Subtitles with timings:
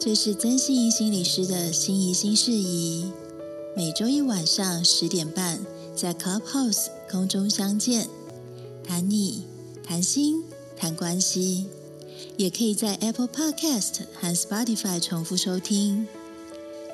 [0.00, 3.10] 这是曾心怡心理师的心怡心事宜，
[3.74, 5.58] 每周一晚上十点半
[5.96, 8.08] 在 Clubhouse 空中相见，
[8.84, 9.42] 谈你
[9.82, 10.44] 谈心
[10.76, 11.66] 谈关系，
[12.36, 16.06] 也可以在 Apple Podcast 和 Spotify 重复收听。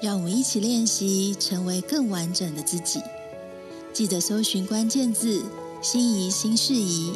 [0.03, 3.01] 让我们一起练习成为更完整的自己。
[3.93, 5.43] 记得搜寻关键字
[5.83, 7.13] “心怡心事宜”。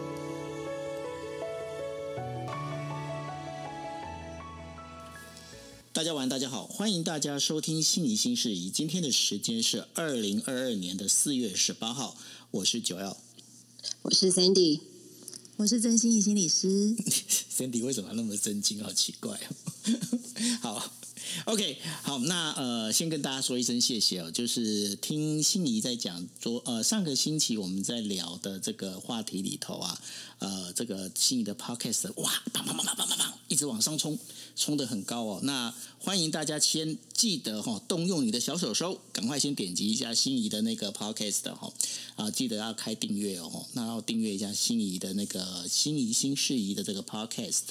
[5.98, 8.68] 大家晚，大家好，欢迎大家收听《心怡心事宜》。
[8.70, 12.16] 今天的时间是二零二二年的四月十八号，
[12.52, 13.16] 我是九耀，
[14.02, 14.78] 我是 Sandy，
[15.56, 16.94] 我是真心怡心理师。
[17.50, 18.80] Sandy 为什么那么震惊？
[18.80, 19.98] 好奇怪哦。
[20.62, 20.92] 好。
[21.44, 24.30] OK，好，那呃，先跟大家说一声谢谢哦。
[24.30, 30.00] 就是听心怡在讲昨呃上个星期我们在聊的这个话题里头啊，
[30.38, 34.18] 呃，这个心仪的 Podcast 哇，砰砰砰砰砰砰砰，一直往上冲，
[34.54, 35.40] 冲得很高哦。
[35.42, 41.72] 那欢迎大家先记得哈、动用你的小手手，赶快先点击一下心仪的那个 Podcast 哈、哦，
[42.16, 47.62] 啊，记得要开订阅哦，那要订阅一下心仪的那个心仪新事宜的这个 Podcast。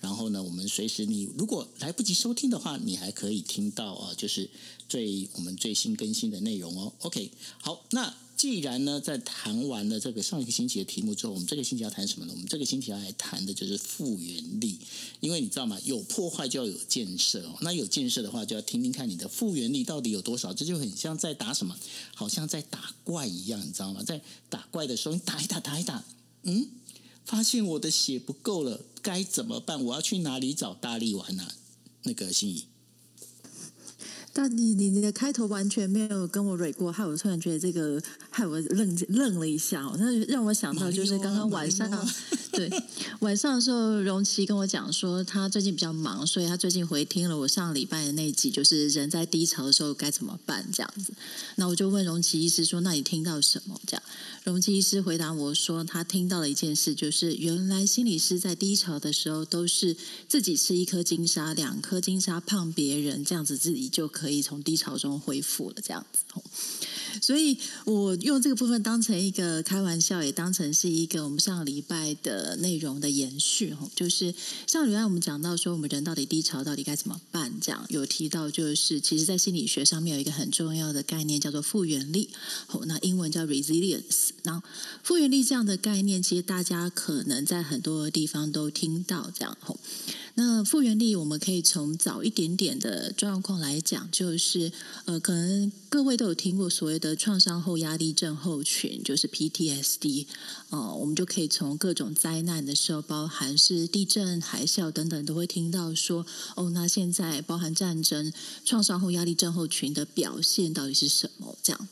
[0.00, 4.48] 然后呢，我们随时你如果来不及收听的话，你还可以听到啊，就是
[4.88, 6.92] 最我们最新更新的内容哦。
[7.00, 12.32] OK，好，那既然呢，在谈完了这个上一个星期的题目之后，我们这个星期要谈什么呢？
[12.32, 14.78] 我们这个星期要来谈的就是复原力，
[15.18, 15.76] 因为你知道吗？
[15.84, 17.56] 有破坏就要有建设哦。
[17.62, 20.54] 那有建设的话，就要听听看你的复原力到底有多少。
[20.54, 21.76] 这就很像在打什么，
[22.14, 24.04] 好像在打怪一样，你知道吗？
[24.04, 26.04] 在打怪的时候，你打一打，打一打，
[26.44, 26.68] 嗯。
[27.24, 29.84] 发现我的血不够了，该怎么办？
[29.84, 31.46] 我要去哪里找大力丸呢、
[32.04, 32.64] 那个心怡，
[34.32, 38.02] 但你你你的开头完全没有跟我蕊过，害我突然觉得这个
[38.38, 41.90] 害我愣愣了一下哦，那让我想到就是刚刚晚上，
[42.52, 42.70] 对
[43.18, 51.12] 晚上的时候，荣琪跟我讲说他最近比较忙，所以他最近回听了我上礼拜的那集，就是人在低潮的时候该怎么办这样子。
[51.56, 54.02] 那我就问荣琪医师说：“那你听到什么？”这样。
[54.44, 59.96] 荣琪医师回答我说：“他听到了一件事，就是原来心理师在低潮的时候，都是
[60.28, 65.76] 自己吃一颗金沙，两颗金沙胖别人，这样子自己就可以从低潮中恢复了。
[65.82, 66.20] 这样子。”
[67.20, 73.74] 所以我用这个部分当成一个开玩笑，也当成是一个我们上个礼拜的内容的延续。
[73.94, 74.34] 就是
[74.66, 77.52] 上个礼拜我们讲到说，我们人到底低潮到底该怎么办？
[77.60, 82.30] 这样有提到，就是其实在心理学上面有一个很重要的概念叫做复原力。
[82.86, 84.30] 那英文叫 resilience。
[84.44, 84.62] 那
[85.02, 89.56] 复原力这样的概念，其实大家可能在很多地方都听到这样。
[90.40, 94.70] 那复原力，我们可以从早一点点的状况来讲，就是
[95.04, 100.26] 呃，可能各位都有听过所谓的创伤后压力症候群，就是 PTSD
[100.70, 108.32] 哦、呃，我们就可以从各种灾难的时候，包含是地震、海啸等等，都会听到说，哦，那现在包含战争，
[108.64, 111.58] 创伤后压力症候群的表现到底是什么？
[111.64, 111.88] 这样，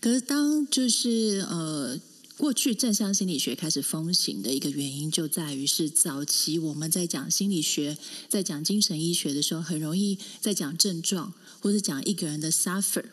[0.00, 1.98] 可是当就是呃。
[2.40, 7.98] 过去正向心理学开始风行的一个原因，就在于是早期我们在讲心理学、
[8.30, 13.04] 在讲精神医学的时候，很容易在讲症状或者讲一个人的 suffer，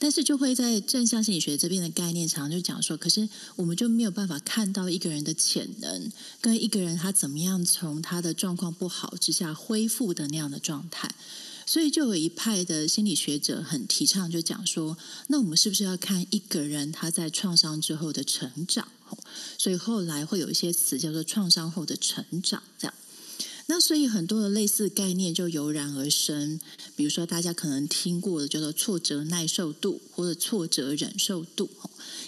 [0.00, 6.10] 但是就会在正向心理学这边的概念，常常就讲说，可是我们就没有办法看到一个人的潜能，
[6.40, 11.08] 跟一个人他怎么样从他的状况不好之下恢复的那样的状态。
[11.68, 14.96] 所以就有一派的心理学者很提倡，就讲说，
[15.26, 18.88] 那我们是不是要看一个人他在创伤之后的成长？
[19.58, 22.94] 所以后来会有一些词叫做创伤后的成长，这样。
[23.66, 26.58] 那所以很多的类似概念就油然而生，
[26.96, 31.68] 比如说大家可能听过的叫做挫折耐受度或者挫折忍受度，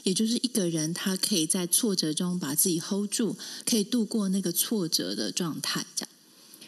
[0.03, 3.35] 也就是一个人他可以在挫折中把自己 hold 住，
[3.65, 6.11] 可以度过那个挫折的状态，这样。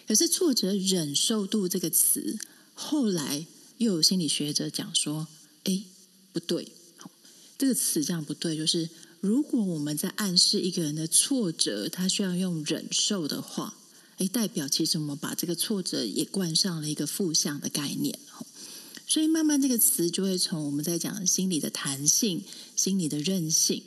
[0.09, 2.39] 可是挫折忍受度这个词。
[2.75, 3.47] 后来
[3.79, 5.27] 又有心理学者讲说
[5.65, 5.85] ：“哎，
[6.33, 6.69] 不对，
[7.59, 8.57] 这个词这样不对。
[8.57, 8.89] 就是
[9.21, 13.75] 如果我们在暗示一个人的挫折，他需要用忍受的话，
[14.19, 18.19] 哎，代表其实我们把这个挫折也冠上了一个负向的概念。
[19.07, 22.43] 所以慢慢这个词就会从我们在讲心理的弹性、
[22.75, 23.83] 心理的韧性。”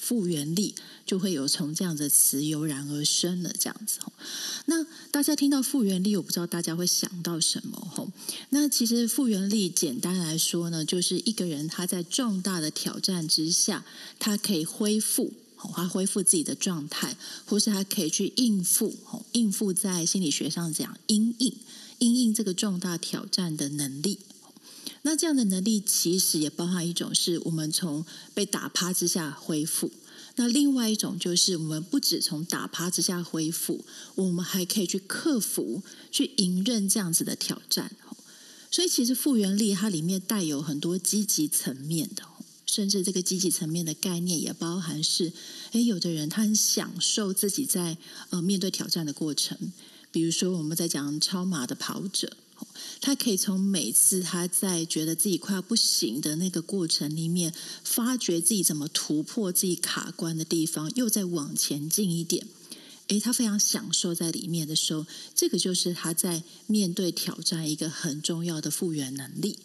[0.00, 0.74] 复原力
[1.10, 3.98] 就会有从这样的词油然而生了，这样子。
[4.66, 8.12] 那大家听到复原力，我不知道大家会想到什么？
[8.50, 13.84] 那其实复原力简单来说呢，就是一个人他在重大的挑战之下，
[14.20, 15.32] 他可以恢复，
[15.74, 18.96] 他恢复自己的状态，或是他可以去应付，
[19.32, 21.52] 应付在心理学上讲因应，
[21.98, 24.20] 因应这个重大挑战的能力。
[25.02, 29.90] 那这样的能力其实也包含一种，是我们从被打趴之下恢复。
[30.36, 33.84] 那另外一种就是，我们不止从打趴之下恢复，
[34.14, 37.90] 我们还可以去克服、去迎刃这样子的挑战。
[38.70, 42.22] 所以，其实复原力它里面带有很多积极层面的，
[42.64, 45.32] 甚至这个积极层面的概念也包含是：
[45.72, 47.98] 诶，有的人他很享受自己在
[48.30, 49.58] 呃面对挑战的过程，
[50.12, 52.36] 比如说我们在讲超马的跑者。
[53.00, 57.52] 他可以从每次他在觉得自己快要不行的那个过程里面，
[57.82, 62.46] 发觉自己怎么突破自己卡关的地方，又再往前进一点。
[63.08, 65.04] 诶，他非常享受在里面的时候，
[65.34, 69.58] 这个就是他在面对挑战一个很重要的复原能力。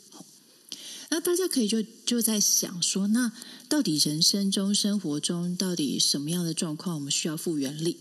[1.09, 3.31] 那大家可以就就在想说，那
[3.69, 7.97] 到底人生中、生活中，到底什么样的状况我们需要复原力？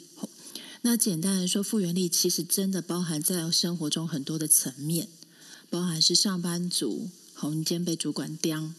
[0.86, 5.08] 那简单来说，复原力其实真的包含在生活中很多的层面，
[5.70, 8.70] 包含是上班族，好，你今天被主管刁，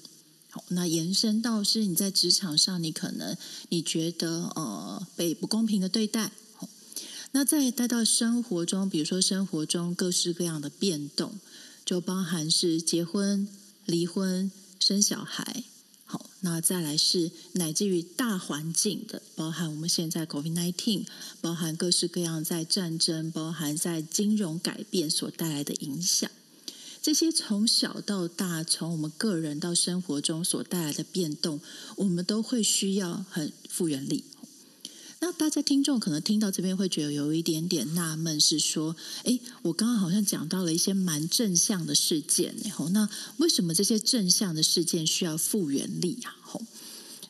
[0.52, 3.36] 好，那延伸到是你在职场上，你可能
[3.70, 6.70] 你觉得呃被不公平的对待，好，
[7.32, 11.40] 那再带到生活中，比如说生活中各式各样的变动，
[11.84, 13.48] 就包含是结婚、
[13.88, 15.64] 离婚、生小孩。
[16.46, 21.04] 那再来是乃至于大环境的，包含我们现在 COVID nineteen，
[21.42, 26.30] 包含各式各样在战争，包含在金融改变所带来的影响，
[27.02, 31.60] 这些从小到大，从我们个人到生活中所带来的变动，
[31.96, 34.24] 我们都会需要很复原力。
[35.20, 46.36] 那大家听众可能听到这边会觉得有一点点纳闷，是说，诶，我刚刚好像讲到了一些蛮正向的事件，然后那为什么这些正向的事件需要复原力啊？
[46.42, 46.62] 吼，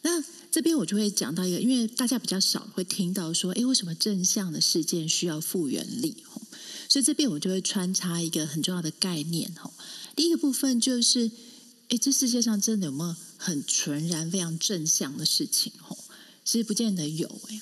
[0.01, 6.17] 那这边我就会讲到一个，因为大家比较少会听到说，诶，为什么正向的事件需要复原力？
[6.29, 6.41] 吼，
[6.89, 9.71] 所以这边我就会穿插一个很重要的概念，吼，
[10.15, 11.29] 第一个部分就是，
[11.89, 15.71] 诶，这世界上真的有没有很纯然非常正向的事情？
[15.79, 15.97] 吼，
[16.45, 17.59] 其实不见得有，诶。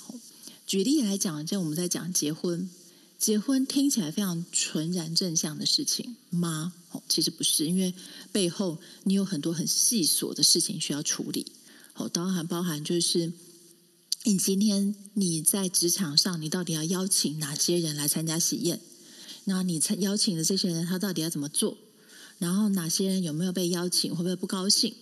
[0.68, 2.70] 举例来讲，就我们在讲结婚，
[3.18, 6.74] 结婚听起来非常纯然正向的事情吗？
[6.92, 7.94] 哦，其实不是，因为
[8.32, 11.46] 背后你有很多很细琐的事情需要处理。
[11.96, 13.32] 哦，当然包含就是
[14.24, 18.82] 你今天你在职场上，你到底要邀请哪些人来参加喜宴？
[19.46, 21.78] 那你邀请的这些人，他到底要怎么做？
[22.40, 24.94] 然后哪些人有没有被邀请，会不会不高兴？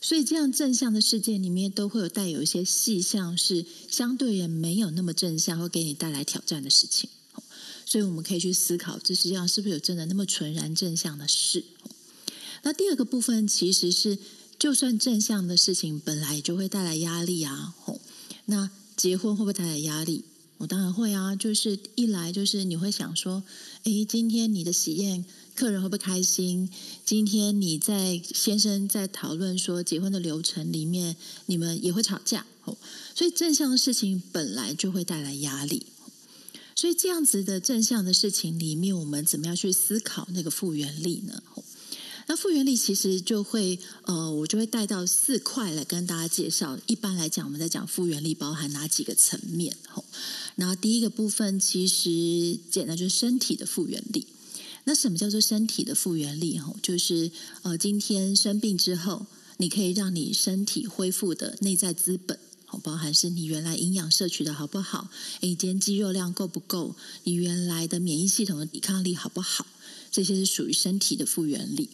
[0.00, 7.10] 所以，这样正向的事件里面，都会有带有一些细项，是相对也没有那么正向，会给你带来挑战的事情。
[7.84, 11.64] 所以，我们可以去思考，这实际上是不是有真的那么纯然正向的事？
[12.62, 14.18] 那第二个部分，其实是
[14.58, 17.74] 就算正向的事情本来就会带来压力啊。
[18.46, 20.24] 那结婚会不会带来压力？
[20.58, 21.34] 我当然会啊。
[21.34, 23.42] 就是一来就是你会想说，
[23.84, 25.24] 哎，今天你的喜宴。
[25.54, 26.70] 客人会不会开心？
[27.04, 31.16] 今天你在先生在讨论说结婚的流程里面，
[31.46, 32.76] 你们也会吵架哦。
[33.12, 35.86] 所以正向的事情本来就会带来压力。
[36.76, 41.42] 所以这样子的正向的事情里面，我们怎么样去思考那个复原力呢？
[42.28, 46.78] 那复原力其实就会呃，我就会带到四块来跟大家介绍。
[46.86, 49.74] 一般来讲，我们在讲复原力包含哪几个层面？
[49.88, 50.04] 吼，
[50.58, 54.26] 然后第一个部分其实简单就是身体的复原力。
[54.84, 56.58] 那什么叫做身体的复原力？
[56.58, 57.30] 吼，就是
[57.62, 59.26] 呃，今天生病之后，
[59.58, 65.10] 你可以让你身体恢复的内在资本，好，包含是你原来营养摄取的好不好？
[65.42, 66.96] 诶，今天肌肉量够不够？
[67.22, 69.64] 你原来的免疫系统的抵抗力好不好？
[70.10, 71.90] 这些是属于身体的复原力。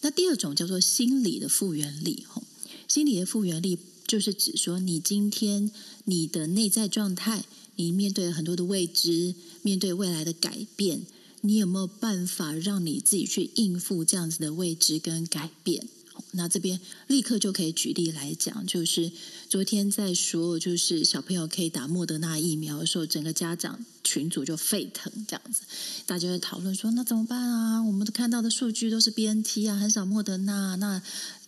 [0.00, 2.24] 那第二种叫做心理的复原力。
[2.26, 2.42] 吼，
[2.88, 5.70] 心理的复原力就是指说，你今天
[6.06, 7.44] 你的内在状态，
[7.76, 11.02] 你面对很多的未知，面对未来的改变。
[11.42, 15.86] 你有没有办法让你自己去应付这样子的未知跟改变？
[16.32, 19.12] 那这边立刻就可以举例来讲，就是
[19.48, 25.62] 昨天在说，就是小朋友可以打莫德纳疫苗的时候，整个家长群组就沸腾，这样子，
[26.06, 27.82] 大家就讨论说，那怎么办啊？
[27.82, 31.00] 我们都看到的数据都是 BNT 啊，很少莫德纳，那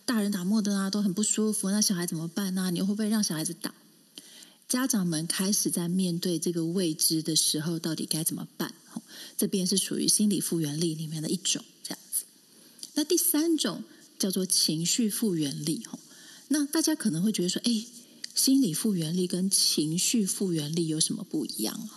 [0.05, 2.69] 大人打莫德纳都很不舒服，那小孩怎么办呢？
[2.71, 3.73] 你会不会让小孩子打？
[4.69, 8.71] 家长们开始在面对这个未知的时候，到底该怎么办？
[9.35, 12.25] 这边是属于心理复原力里面的一种，这样子。
[12.93, 13.83] 那第三种
[14.19, 15.81] 叫做情绪复原力。
[16.49, 17.83] 那大家可能会觉得说，哎，
[18.35, 21.89] 心理复原力跟情绪复原力有什么不一样？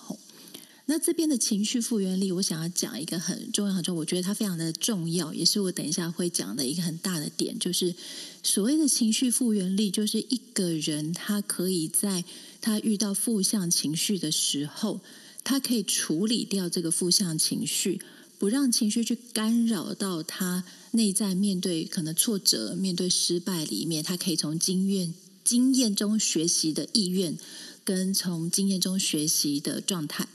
[0.86, 7.94] 那这边的情绪复原力，我想要讲一个很重要、很重要，我觉得它非常的重要，也是我等一下会讲的一个很大的点，就是
[8.42, 12.24] 所谓的情绪复原力，就是一个人他可以在
[12.60, 15.00] 他遇到负向情绪的时候，
[15.44, 18.00] 他可以处理掉这个负向情绪，
[18.38, 27.38] 不让情绪去干扰到他内在面对可能挫折、面对失败里面，他可以从经验经验中学习的意愿，
[27.84, 30.26] 跟从经验中学习的状态。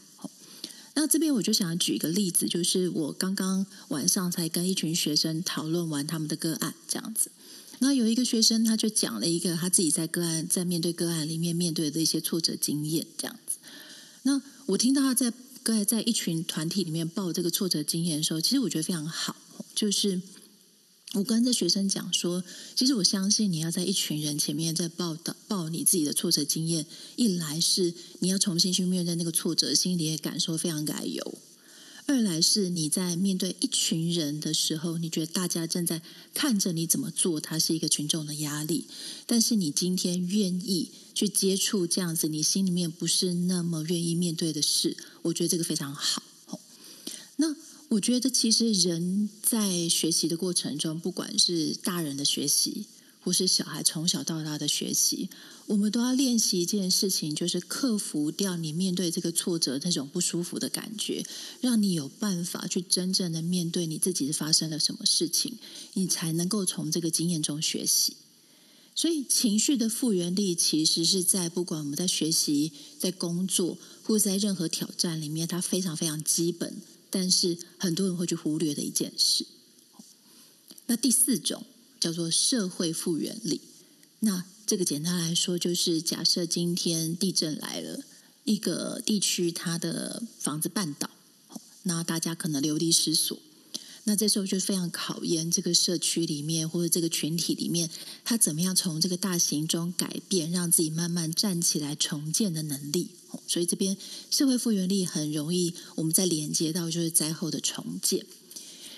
[0.99, 7.29] 那这边我就想要举一个例子，就是我刚刚晚上才跟一群学生讨论完他们的个案，这样子。
[7.77, 13.57] 那有一个学生他就讲了一个他自己在个案在面对个案里面面对的一些挫折经验，这样子。
[14.23, 15.31] 那我听到他在
[15.63, 19.35] 在在一群团体里面报这个挫折经验的时候，其实我觉得非常好，
[19.75, 20.19] 就是。
[21.13, 22.43] 我跟这学生讲说，
[22.75, 26.85] 其实我相信你要在一群人前面在报道报你自己的挫折经验，
[27.15, 31.23] 一来是你要重新去面对那个挫折，心里的感受非常改由；
[32.07, 36.01] 二来是你在面对一群人的时候，你觉得大家正在
[36.33, 38.85] 看着你怎么做，它是一个群众的压力。
[39.25, 46.21] 但是你今天愿意去接触这样子，你心里面不是那么愿意面对的事，我觉得这个非常好。
[47.37, 47.55] 那。
[47.89, 52.85] 我觉得其实人在学习的过程中，不管是大人的学习，
[53.21, 55.29] 或是小孩从小到大的学习，
[55.67, 61.25] 我们都要练习一件事情，就是克服掉你面对这个挫折那种不舒服的感觉，
[61.61, 65.57] 让你有办法去真正的面对你自己发生了什么事情，
[65.93, 68.17] 你才能够从这个经验中学习。
[68.93, 76.81] 所以，情绪的复原力其实是在不管我们在学习、在工作，或在任何挑战里面，它非常非常基本。
[77.09, 79.45] 但是很多人会去忽略的一件事。
[80.87, 81.65] 那第四种
[81.99, 83.61] 叫做社会复原力。
[84.19, 88.03] 那这个简单来说，就是假设今天地震来了，
[88.45, 91.09] 一个地区它的房子半倒，
[91.83, 93.37] 那大家可能流离失所。
[94.05, 97.89] 那这时候就非常考验这个社区里面或者这个群体里面，
[98.23, 103.09] 他怎么样从这个大型中改变，让自己慢慢站起来重建的能力。
[103.47, 103.95] 所以这边
[104.29, 108.25] 社会复原力很容易，我们再连接到就是灾后的重建。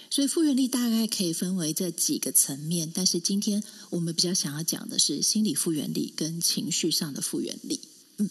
[0.10, 7.80] 所以复原力大概可以分为这几个层面，但是今天我们比较想要讲的是心理复原力跟情绪上的复原力。
[8.18, 8.30] 嗯。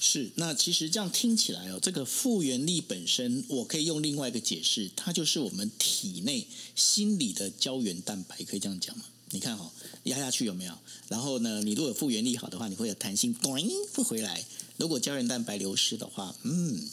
[0.00, 9.04] 是，那其实这样听起来哦，这个复原力本身，我可以用另外一个解释，它就是我们体内心理的胶原蛋白，可以这样讲吗？
[9.30, 9.70] 你看哈、哦，
[10.04, 10.74] 压下去有没有？
[11.08, 13.54] 然后呢，你如果复原力好的话，你会有弹性，咚，
[13.92, 14.38] 会回来；
[14.76, 16.88] 如果胶原蛋白流失的话，嗯，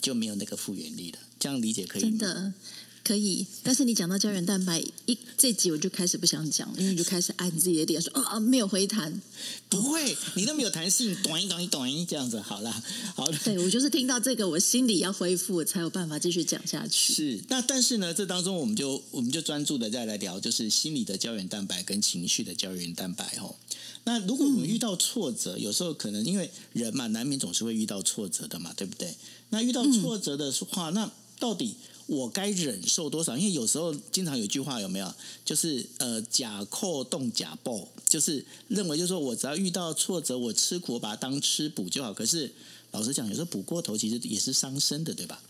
[0.00, 1.18] 就没有那个复原力了。
[1.38, 2.08] 这样理解可以吗？
[2.10, 2.52] 真的。
[3.02, 9.20] 可以，但是你讲到胶原蛋白一这集我就开始不想讲，因为你就开始按自己的脸说啊、哦、没有回弹，
[9.68, 12.82] 不会，你都没有弹性，短一短一短一这样子，好啦，
[13.16, 17.14] 好了， 对我就是听到这个，我心里要恢复，才有办法继续讲下去。
[17.14, 23.56] 是，那但是呢，这当中我们就我们就专注的再来聊，就是心理的胶原蛋白跟情绪的胶原蛋白哦。
[24.04, 29.14] 那如果我们遇到挫折，嗯、有时候可能因为人嘛，难免总是会遇到挫折的嘛，对不对？
[29.48, 31.74] 那遇到挫折的话，嗯、那到底？
[32.10, 33.36] 我该忍受多少？
[33.38, 35.14] 因为有时候经常有句话有没有？
[35.44, 42.12] 就是呃，假扣动假报，就是认为就是说我只要遇到挫折，我吃苦，我把它当吃补就好。
[42.12, 42.52] 可是
[42.90, 45.40] 老实讲，有时候补过头其实也是伤身的，对吧？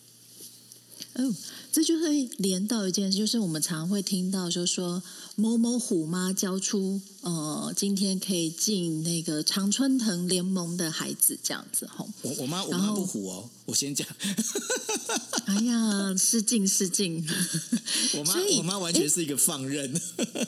[1.15, 1.35] 哦，
[1.73, 5.03] 这就会连到一件事，就是我们常会听到，就是说
[5.37, 12.09] 某某虎妈教出呃，今天可以进那个常春藤联盟的孩子，这样子吼。
[12.23, 14.07] 我我妈我妈不虎哦，我先讲。
[15.47, 17.25] 哎呀，失敬失敬。
[18.19, 19.95] 我妈我妈完全是一个放任。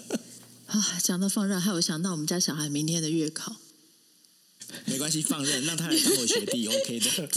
[0.66, 3.56] 啊，讲到放任，还有想到我们家小孩明天的月考。
[4.84, 7.28] 没关系，放任让他来当我学弟， OK 的。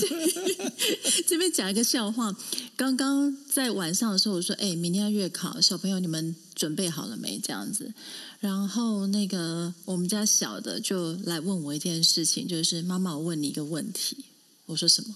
[1.27, 2.35] 这边讲一个笑话。
[2.75, 7.93] 刚刚在晚上的时候，我说：“哎，明天要月考，小朋友你们准备好了没？”这样子。
[8.39, 14.25] 然后那个我们家小的就来问我一件事情，就是妈妈，我问你一个问题。
[14.65, 15.15] 我说什么？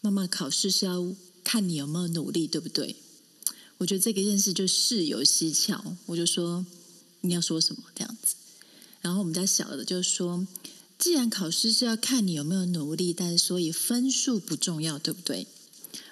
[0.00, 2.96] 妈妈，考试是要看你有没有努力，对不对？
[3.78, 5.96] 我觉得这个件事就事有蹊跷。
[6.06, 6.64] 我就说
[7.22, 8.34] 你要说什么这样子。
[9.00, 10.46] 然后我们家小的就说。
[11.04, 15.46] 既然考试是要看你有没有努力，但是所以分数不重要，对不对？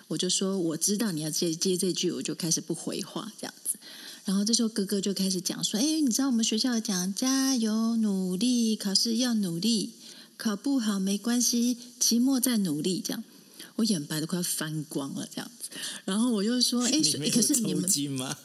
[0.09, 3.79] 我就说我知道你要接接这句，我就开始不回话这样子。
[4.27, 9.95] 然后这时候哥哥就开始讲说：“哎，你知道我们学校讲加油努力，考试要努力，
[10.37, 13.25] 考不好没关系，期末再努力。”这样，
[13.77, 15.71] 我眼白都快翻光了这样子。
[16.05, 17.01] 然后我就说：“哎，
[17.33, 17.83] 可是你们。”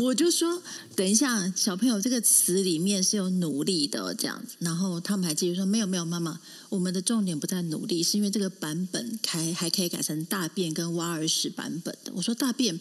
[0.00, 0.62] 我就说，
[0.94, 12.12] 等一下，小朋友这个词里面是有努力的这样子，然后他们还继续说没有没有，妈妈，我们的重点不在努力，是因为这个版本还还可以改成大便跟挖耳屎版本的。
[12.14, 12.78] 我说大便，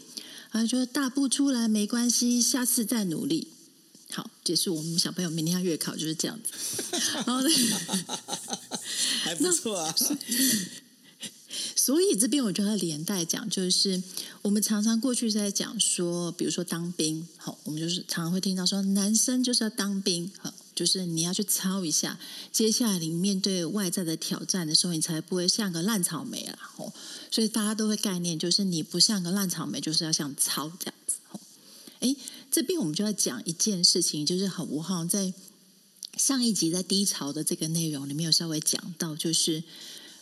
[0.51, 3.47] 他说大不出来没关系，下次再努力。
[4.11, 4.75] 好，结束。
[4.75, 6.51] 我们小朋友明天要月考就是这样子，
[7.25, 7.49] 然后呢，
[9.23, 9.95] 还不错啊。
[11.75, 14.01] 所以这边我就要连带讲，就是
[14.43, 22.19] 我们常常过去在讲说，比如说当兵，好，我们就是常常会听到说，男生就是要当兵，好，就是你要去操一下。
[22.51, 26.59] 接下来你面对外在的挑战的时候，你才不会像个烂草莓了。
[26.77, 26.93] 哦，
[27.31, 31.15] 所以大家都会概念就是你不像个烂草莓，就是要像操这样子。
[31.31, 31.39] 哦，
[32.01, 32.15] 哎，
[32.51, 35.33] 这边我们就要讲一件事情，就是很无好在
[36.15, 39.63] 上一集在低潮的这个内容里面有稍微讲到，就是。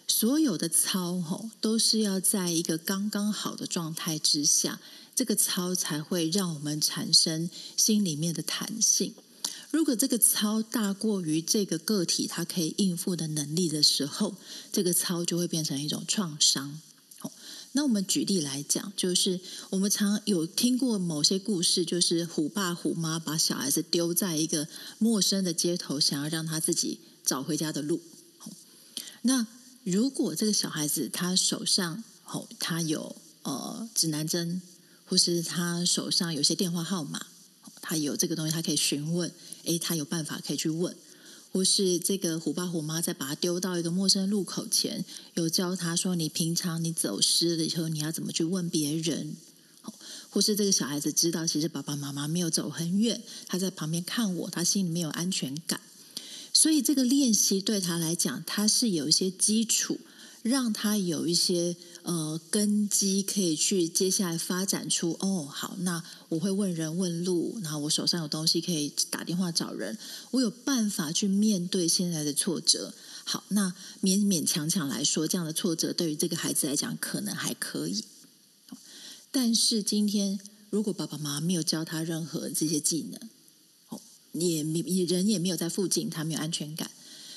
[0.08, 4.80] 所有的操吼都是要在一个刚刚好的状态之下，
[5.16, 9.14] 这个操才会让我们产生心里面的弹性。
[9.70, 14.36] 如果这个操大过于这个个体它可以应付的能力的时候，
[14.72, 16.80] 这个操就会变成一种创伤。
[17.74, 28.00] 那我们举例来讲，就是我们常有听过某些故事，就是虎爸虎妈把小孩子丢在一个陌生的街头，想要让他自己找回家的路。
[29.24, 29.46] 那
[29.90, 34.62] 如果这个小孩子他手上哦，他有呃指南针，
[35.06, 37.28] 或是他手上有些电话号码，
[37.82, 39.32] 他有这个东西，他可以询问，
[39.64, 40.94] 诶，他有办法可以去问，
[41.54, 49.38] 或是这个虎爸虎妈在把他丢到一个陌生路口前，有教他说，你平常你走失了以后，你要怎么去问别人，
[50.30, 55.80] 或是这个小孩子知道，其实爸爸妈妈没有走很远，他在旁边看我，他心里面有安全感。
[56.60, 60.00] 所以这个练习对他来讲，他是有一些基础，
[60.42, 69.96] 让他有一些呃根基，可以去接下来发展出哦，好，那我会问人问路，然后我手上有东西可以打电话找人，
[70.32, 72.92] 我有办法去面对现在的挫折。
[73.24, 73.72] 好，那
[74.02, 78.04] 勉勉强强来说，这样的挫折对于这个孩子来讲可能还可以。
[79.30, 80.40] 但是今天，
[80.72, 83.30] 如果爸爸妈妈没有教他任何这些技能，
[84.40, 86.92] 也也人也没有在附近，他没有安全感，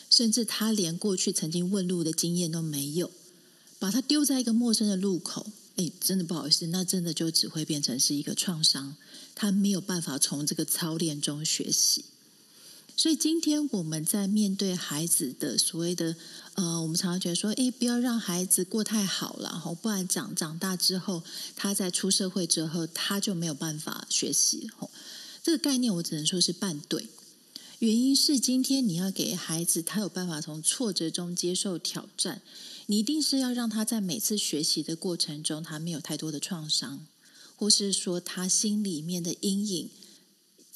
[0.08, 3.10] 甚至他连过去曾经问路的经验都没有，
[3.78, 8.96] 把他丢在一个陌生的路口，哎，真的不好意思，那真的就只会变成是一个创伤，
[9.34, 12.04] 他没有办法从这个操练中学习。
[12.96, 16.14] 所以今天我们在面对孩子的所谓的
[16.52, 21.22] 呃，我们常常觉得说，哎，不要让孩子过太好了，吼，不然长长大之后，
[21.56, 24.90] 他在出社会之后，他就没有办法学习，吼。
[25.42, 27.08] 这个概念我只能说是半对，
[27.78, 32.42] 原因是今天你要给孩子他有办法从挫折中接受挑战，
[32.86, 37.06] 你一定是要让他在每次学习的过程中他没有太多的创伤，
[37.56, 39.90] 或是说他心里面的阴影，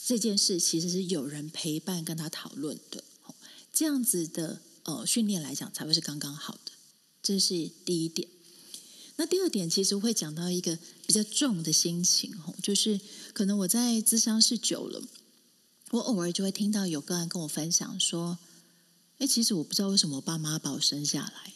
[0.07, 3.05] 这件事其实是有人陪伴跟他讨论的，
[3.73, 6.73] 这样子的呃训练来讲才会是刚刚好的，
[7.23, 8.29] 这是第一点。
[9.17, 12.99] 那第二点其实会讲到一个比较重的心情，就是
[13.35, 15.03] 可能我在咨商室久了，
[15.91, 18.39] 我偶尔就会听到有个人跟我分享说
[19.19, 21.53] ：“哎，其实我不知道为什么我爸妈把我生下来，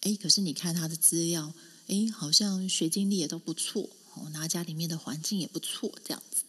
[0.00, 1.54] 哎，可是你看他的资料，
[1.86, 6.42] 哎，好像学经历也都不错，哦，那家里面的环境也不错，这样子。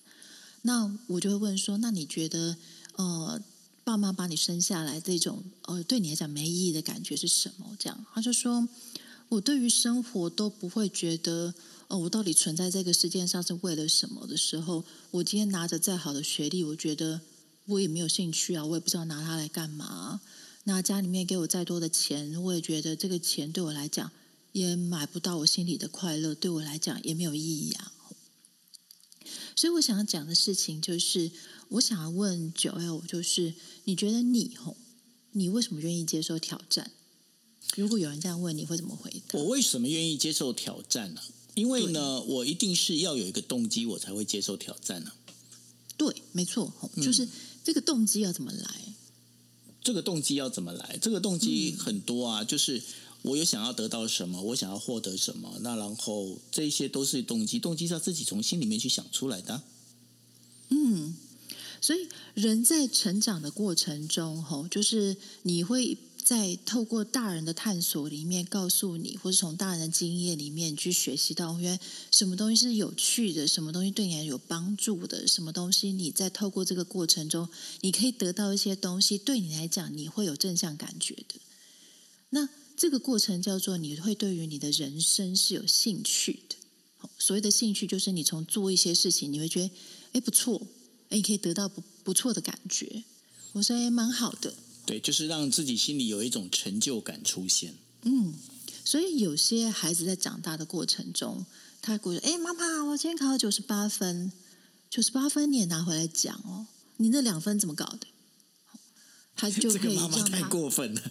[0.63, 2.57] 那我就会问说：那你觉得，
[2.95, 3.39] 呃，
[3.83, 7.77] 爸妈把你生下来这种，呃，对你来讲没意义的感觉是什么？
[7.77, 8.67] 这样，他就说。
[9.29, 11.53] 我对于生活都不会觉得，
[11.87, 17.21] 哦，我到底存在这个世界上是为了什么的时候，我今天拿着再好的学历，我觉得
[17.65, 20.21] 我也没有兴趣啊，我也不知道拿它来干嘛。
[20.63, 24.11] 那家里面给我再多的钱，我也觉得这个钱对我来讲
[24.51, 27.93] 也买不到我心里的快乐，对我来讲也没有意义啊。
[29.55, 31.31] 所以我想要讲的事情就是，
[31.69, 34.75] 我想要问九 L，就是你觉得你吼，
[35.33, 36.91] 你为什么愿意接受挑战？
[37.75, 39.39] 如果有人这样问，你会怎么回答？
[39.39, 41.21] 我为什么愿意接受挑战呢？
[41.53, 45.11] 因为呢，我一定是要有一个动机，我才会接受挑战呢。
[45.97, 47.27] 对，没错，就是
[47.63, 48.69] 这个动机要怎么来？
[48.87, 48.93] 嗯，
[49.83, 50.97] 这个动机要怎么来？
[51.01, 52.81] 这个动机很多啊，就是
[53.21, 59.61] 我有想要得到什么，我想要获得什么，那然后这些都是动机，动机是要自己从心里面去想出来的。
[60.69, 61.15] 嗯，
[61.79, 65.97] 所以人在成长的过程中，吼，就是你会。
[66.23, 71.79] 在透过大人的探索里面，告诉你，或是从大人的经验里面去学习到，原来
[72.11, 77.49] 什么东西是有趣的，什么东西对你有帮助的，什么东西你在透过这个过程中，
[77.81, 81.39] 你可以得到一些东西，对你来讲你会有正向感觉的。
[82.29, 86.55] 那这个过程叫做你会对于你的人生是有兴趣的。
[87.17, 89.71] 所谓的兴趣，就是你从做一些事情，你会觉得
[90.11, 90.61] 哎不错，
[91.09, 93.03] 哎你可以得到不不错的感觉。
[93.53, 94.53] 我说哎蛮好的。
[94.89, 97.75] 对，就是让自己心里有一种成就感出现。
[98.01, 98.33] 嗯，
[98.83, 101.45] 所以有些孩子在长大的过程中，
[101.79, 104.31] 他会说：“哎，妈妈，我今天考了九十八分，
[104.89, 106.65] 九十八分你也拿回来讲哦，
[106.97, 108.07] 你那两分怎么搞的？”
[109.37, 111.01] 他就 会这样，妈妈太过分了。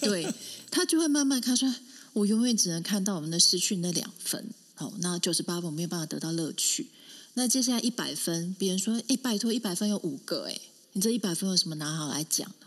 [0.00, 0.32] 对，
[0.72, 1.70] 他就会慢慢看说
[2.14, 4.48] ：“我永远只能看到我们的失去那两分。
[4.74, 6.88] 好，那九十八分我没有办法得到乐趣。
[7.34, 10.58] 那接下来一百分，别人说：‘哎，拜托，一百分有五个，哎。’”
[10.94, 12.66] 你这一百分有什么拿好来讲的？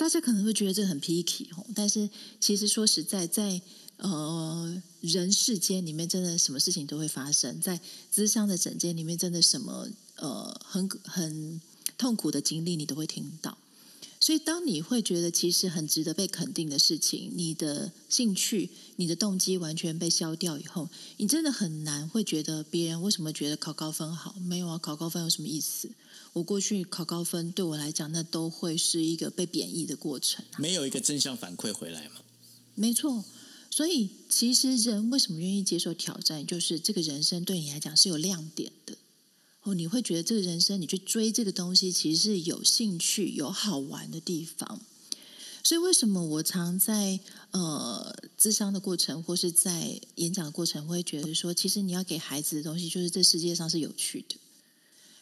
[0.00, 2.08] 大家可能会觉得这很 picky，哦但是
[2.40, 3.60] 其实说实在，在
[3.98, 7.78] 呃人世间里面，真的什么事情都会发生在
[8.10, 9.86] 智商的整间里面，真的什么
[10.16, 11.60] 呃很很
[11.98, 13.58] 痛苦的经历，你都会听到。
[14.22, 24.34] 所以，当你会觉得其实很值得被肯定的事情，你的兴趣、你的动机完全被消掉以后，你真的很难会觉得别人为什么觉得考高分好？
[24.40, 25.90] 没有啊，考高分有什么意思？
[26.34, 30.60] 我过去考高分对我来讲，那都会是一个被贬义的过程啊。
[30.60, 32.16] 没有一个正向反馈回来吗？
[32.74, 33.24] 没错。
[33.70, 36.46] 所以，其实人为什么愿意接受挑战？
[36.46, 38.98] 就是这个人生对你来讲是有亮点的。
[39.62, 44.80] 哦，你会觉得这个人生，你去追这个东西，其实是有兴趣、有好玩的地方。
[45.62, 47.20] 所以，为什么我常在
[47.50, 54.36] 呃咨商的过程，或是在演讲的过程，会觉得说，其实你要给孩子的东西，就是这世界上是有趣的。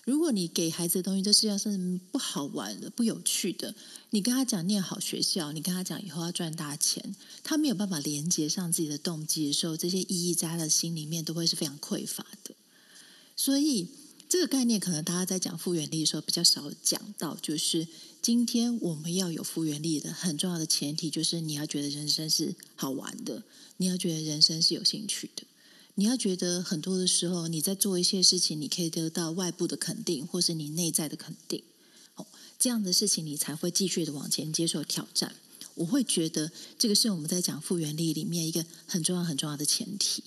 [0.04, 3.74] 如果你给孩子的东西，这世界上是不好玩的、不有趣的，
[4.10, 12.54] 你跟他讲念好学校，你跟他讲以后要赚大钱，他没有办法连接上自己的动机的时候，这些意义在他的心里面都会是非常匮乏的。
[13.34, 13.88] 所以。
[14.28, 17.88] 这个概念可能大家在讲复原力的时候比较少讲到，就是
[18.20, 23.42] 今天我们要有复原力的很重要的前提，就是你要觉得人生是好玩的，
[23.78, 25.44] 你要觉得人生是有兴趣的，
[25.94, 31.62] 你要觉得很多的时候你在做一些事情，你可以得到外部的肯定，或是你内在的肯定，
[32.16, 32.26] 哦，
[32.58, 35.34] 这样的事情你才会继续的往前接受挑战。
[35.74, 40.22] 我会觉得这个是我们在讲复原力里面一个很重要很重要的前提。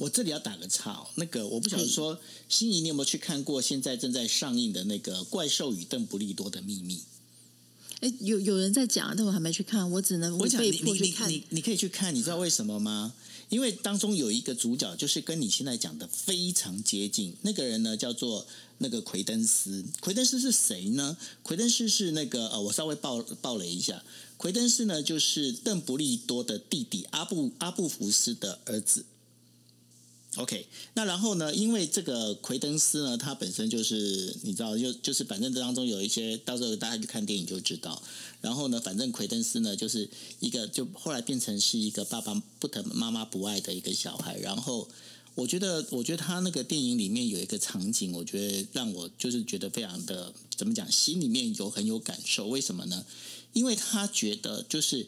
[0.00, 2.18] 我这里要打个岔哦，那个我不晓得说，
[2.48, 6.96] 心仪你有没有去看过现在正在上映的那个《怪兽与邓布利多的秘密》？
[8.00, 11.30] 哎，有有人在讲，但我还没去看，我只能我被迫去看。
[11.30, 13.14] 你你，可以去看，你知道为什么吗？
[13.50, 17.34] 因为当中有一个主角，就是跟你现在讲的非常接近。
[17.42, 18.46] 那个人呢，叫做
[18.78, 19.84] 那个奎登斯。
[20.00, 21.16] 奎登斯是谁呢？
[21.42, 24.02] 奎登斯是那个呃，我稍微爆爆雷一下。
[24.38, 29.04] 奎登斯呢，就是邓布利多的弟弟阿布阿布福斯的儿子。
[30.36, 31.54] OK，那然后呢？
[31.54, 38.02] 因为这个奎登斯呢，他本身就是你知道，就就是反正这当中有一些，到时候大家去看电影就知道。
[38.40, 44.36] 然后呢，反正奎登斯呢，就是一个就后来变成是一个爸爸不疼、妈妈不爱的一个小孩。
[44.38, 44.88] 然后
[45.36, 52.48] 我觉得，我觉得他那个电影里面有一个场景，我觉得让我就是觉得非常的怎么讲，心里面有很有感受。
[52.48, 53.06] 为什么呢？
[53.52, 55.06] 因为他觉得就是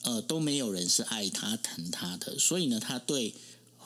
[0.00, 3.34] 呃都没有人是爱他、疼他的，所以呢，他对。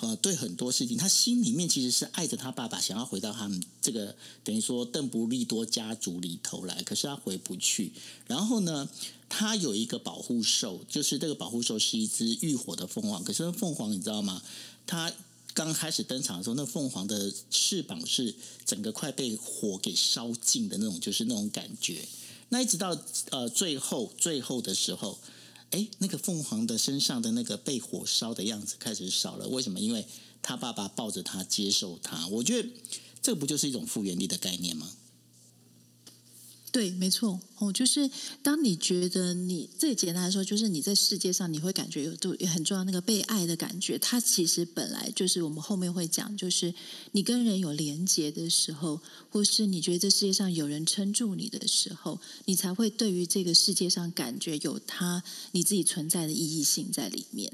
[0.00, 7.92] 呃，对很多事情，他心里面其实是爱着他爸爸，想要回到他们这个等于说邓布利多家族里头来，可是他回不去。
[8.26, 8.88] 然后呢，
[9.28, 13.24] 他有一个保护兽，就是这个保护兽是一只浴火的凤凰。
[13.24, 14.42] 可是凤凰你知道吗？
[14.86, 15.10] 他
[15.54, 18.34] 刚开始登场的时候，那凤凰的翅膀是
[18.66, 22.06] 整个快被火给烧尽的那种，就是那种感觉。
[22.50, 22.96] 那一直到
[23.30, 25.18] 呃最后最后的时候。
[25.70, 29.80] 哎，那个凤凰的身上的那个被火烧的样子开始少了，为什么？
[29.80, 30.06] 因为
[30.40, 32.26] 他爸爸抱着他接受他。
[32.28, 32.68] 我觉得
[33.20, 34.90] 这不就是一种复原力的概念吗？
[36.76, 38.10] 对，没错哦，就是
[38.42, 46.74] 当你觉得你最简单来说，就是你在世界上你会感觉有都很重要那个被爱的感觉，它其实本来就是我们后面会讲，就是
[47.12, 57.50] 你跟人有连结的时候，或是你觉得这世界上有人撑住你的时候，你才会对于这个世界上感觉有它你自己存在的意义性在里面。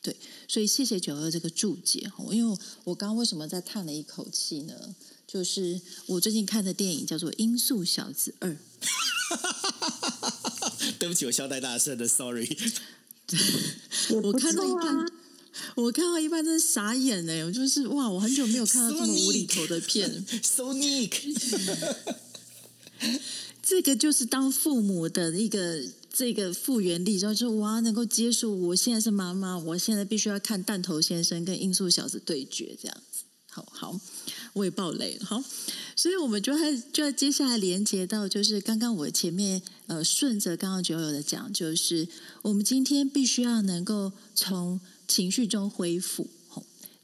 [0.00, 4.94] 对，所以谢谢九二这个注解哦，因为我刚刚为什么在叹了一口气呢？
[5.32, 8.50] 就是我最近看的电影叫做《音速小子二》。
[10.98, 12.46] 对不起，我笑太大声了，sorry。
[14.10, 15.10] 我看到一半，
[15.76, 17.42] 我看到一半真是傻眼哎！
[17.46, 20.22] 我就是哇，我很久没有看到这么无厘头的片。
[20.44, 21.34] Sonic，
[23.62, 33.22] 这个就是当父母的一个这个复原力，然后就哇，能够接受我现在是妈妈，我现在必须要看弹头先生跟音速小子对决这样子。
[33.48, 33.98] 好好。
[34.54, 35.42] 我也爆雷了，好，
[35.96, 42.06] 所以我们就还就要接下来连接到，就是刚刚我前面呃顺着刚刚九友的讲，就是
[42.42, 46.28] 我们今天必须要能够从情绪中恢复。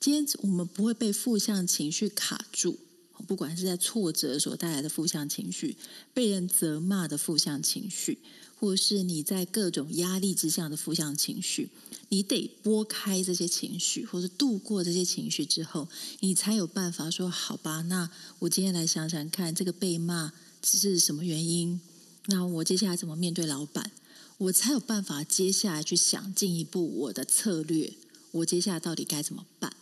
[0.01, 2.79] 今天我们不会被负向情绪卡住，
[3.27, 5.77] 不管是在挫折所带来的负向情绪，
[6.15, 8.19] 被人责骂的负向情绪，
[8.59, 11.71] 或是你在各种压力之下的负向情绪。
[12.11, 15.89] 你得拨开这些情绪，或者度过这些情绪之后，
[16.21, 20.33] 你才有办法说：“好吧，那我今天来想想看，这个被骂
[20.65, 21.81] 是什么原因？
[22.27, 23.93] 那我接下来怎么面对老板？
[24.39, 27.93] 我才有办法接下来去想进一步我的策略。
[28.31, 29.75] 我接下来到底该怎么办？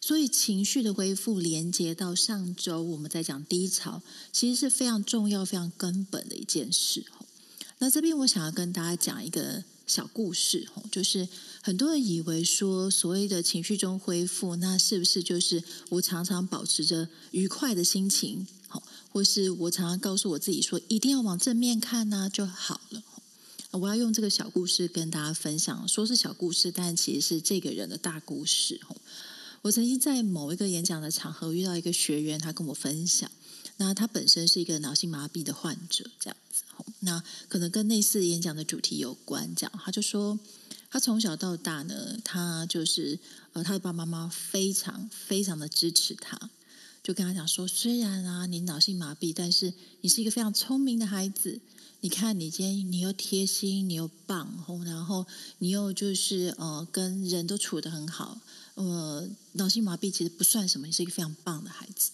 [0.00, 7.04] 所以情绪的恢复连接到上周我们在讲低潮，其实是非常重要、非常根本的一件事。
[7.82, 11.26] 那这边我想要跟大家讲一个小故事，就是
[11.60, 18.46] 很多人以为说所谓的情绪中恢复，那是不是就是我常常保持着愉快的心情，
[19.10, 23.02] 或是我常常告诉我自己说一定要往正面看呢就好了。
[23.72, 28.80] 我要用这个小故事跟大家分享，说是小故事，但其实是这个人的大故事。
[29.62, 33.28] 我曾经在某一个演讲的场合遇到一个学员，他跟我分享，
[33.78, 36.62] 那他本身是一个脑性麻痹的患者，这样子，
[37.00, 39.54] 那可能跟那次演讲的主题有关。
[39.54, 40.38] 这样，他就说，
[40.90, 43.18] 他从小到大呢，他就是
[43.52, 46.50] 呃，他的爸爸妈妈非常非常的支持他，
[47.02, 51.60] 就跟他讲说，虽然啊，你脑性麻痹，但是你是一个非常聪明的孩子。
[52.04, 54.52] 你看，你今天你又贴心，你又棒，
[54.84, 55.24] 然后
[55.58, 58.40] 你又就是呃，跟人都处得很好。
[58.74, 62.10] 呃，脑性麻痹其实不算什么，你是一个非常棒的孩子。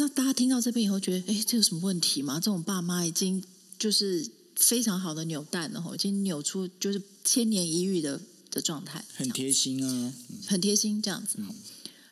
[0.00, 2.34] 那大家听到这边以后，觉得哎，这有什么问题吗？
[2.34, 3.42] 这种爸妈已经
[3.76, 8.20] 就是非常好的扭蛋了，已经扭出就是千年一遇的
[8.52, 10.14] 的状态，很贴心啊，
[10.46, 11.38] 很贴心这样子。
[11.38, 11.52] 嗯、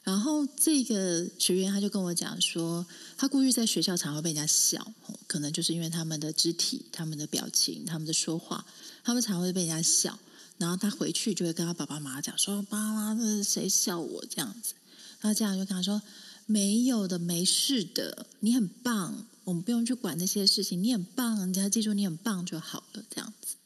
[0.03, 2.85] 然后这个学员他就跟我讲说，
[3.17, 4.93] 他过去在学校常会被人家笑，
[5.29, 8.67] 可能就是因为他们的肢体、他们的表情、他们的说话，
[9.05, 10.19] 他们常会被人家笑。
[10.59, 14.73] 然后他回去就会跟他爸爸妈妈讲说：“爸妈，这是谁笑我这样子？”
[15.21, 16.01] 他这样就跟他说
[16.47, 23.57] ：“没有的，没事的，你很棒，我们不用去管那些事情，你很棒，你要记住你很棒就好了。”这样子，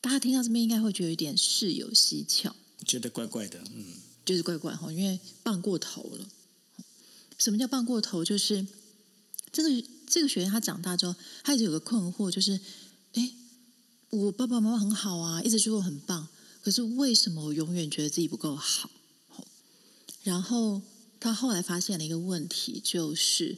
[0.00, 2.54] 大家听到这边应该会觉得有点事有蹊跷，
[2.84, 3.84] 觉得怪怪的，嗯，
[4.24, 6.26] 就是怪怪哈，因为棒过头了。
[7.38, 8.24] 什么叫棒过头？
[8.24, 8.66] 就是
[9.52, 12.58] 这个这个学员他长大之后，他一直有个困惑，就是
[13.12, 13.32] 哎。
[14.10, 16.28] 我爸爸妈妈很好啊，一直觉得我很棒。
[16.62, 18.88] 可是为什么我永远觉得自己不够好？
[20.22, 20.80] 然后
[21.20, 23.56] 他后来发现了一个问题，就是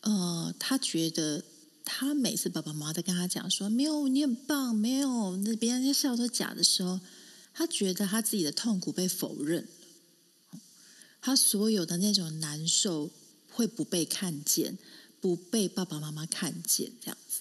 [0.00, 1.44] 呃，他觉得
[1.84, 7.00] 他每次爸爸妈妈在跟他讲说“没有，你很棒”，没有那别人家笑都假的时候，
[7.54, 9.68] 他觉得他自己的痛苦被否认，
[11.20, 13.10] 他所有的那种难受
[13.50, 14.78] 会不被看见，
[15.20, 17.40] 不被爸爸妈妈看见这样子。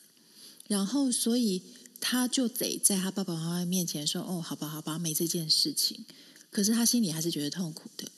[0.68, 1.62] 然后所以。
[2.04, 6.04] 他就得在他爸爸妈妈面前说：“哦，好吧，好吧，没这件事情。”
[6.50, 8.12] 可是他心里还是觉得痛苦的，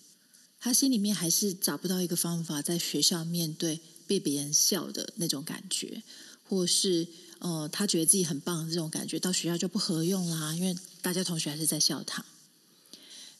[0.63, 6.01] 他心里面还是找不到一个方法在学校面对被别人笑的那种感觉，
[6.47, 7.05] 或是
[7.39, 12.23] 呃，他觉得自己很棒的这种感觉，到学校就不合用啦，因为大家同学还是在笑他。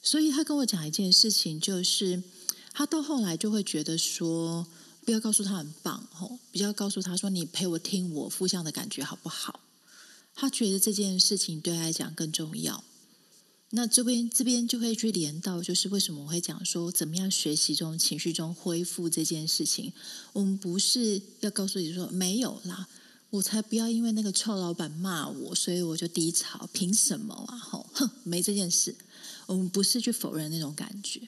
[0.02, 2.22] 所以他跟我讲一件事情，就是
[2.74, 4.68] 他到后来就会觉得说，
[5.06, 9.62] 不要告诉他很棒，哦，比较告诉他说，你陪我听我负向的感觉好不好？
[10.36, 12.84] 他觉得这件事情对他来讲更重要。
[13.76, 19.92] 那这边这边就会去连到，就是为什么我会讲说，怎么样学习中情绪中恢复这件事情。
[20.32, 22.88] 我们不是要告诉你说没有啦，
[23.32, 27.58] 我才不要因为那个臭老板骂我，所以我就低潮，凭什么啊？
[27.58, 28.96] 吼，哼，没这件事。
[29.48, 31.22] 我们不是去否认那种感觉，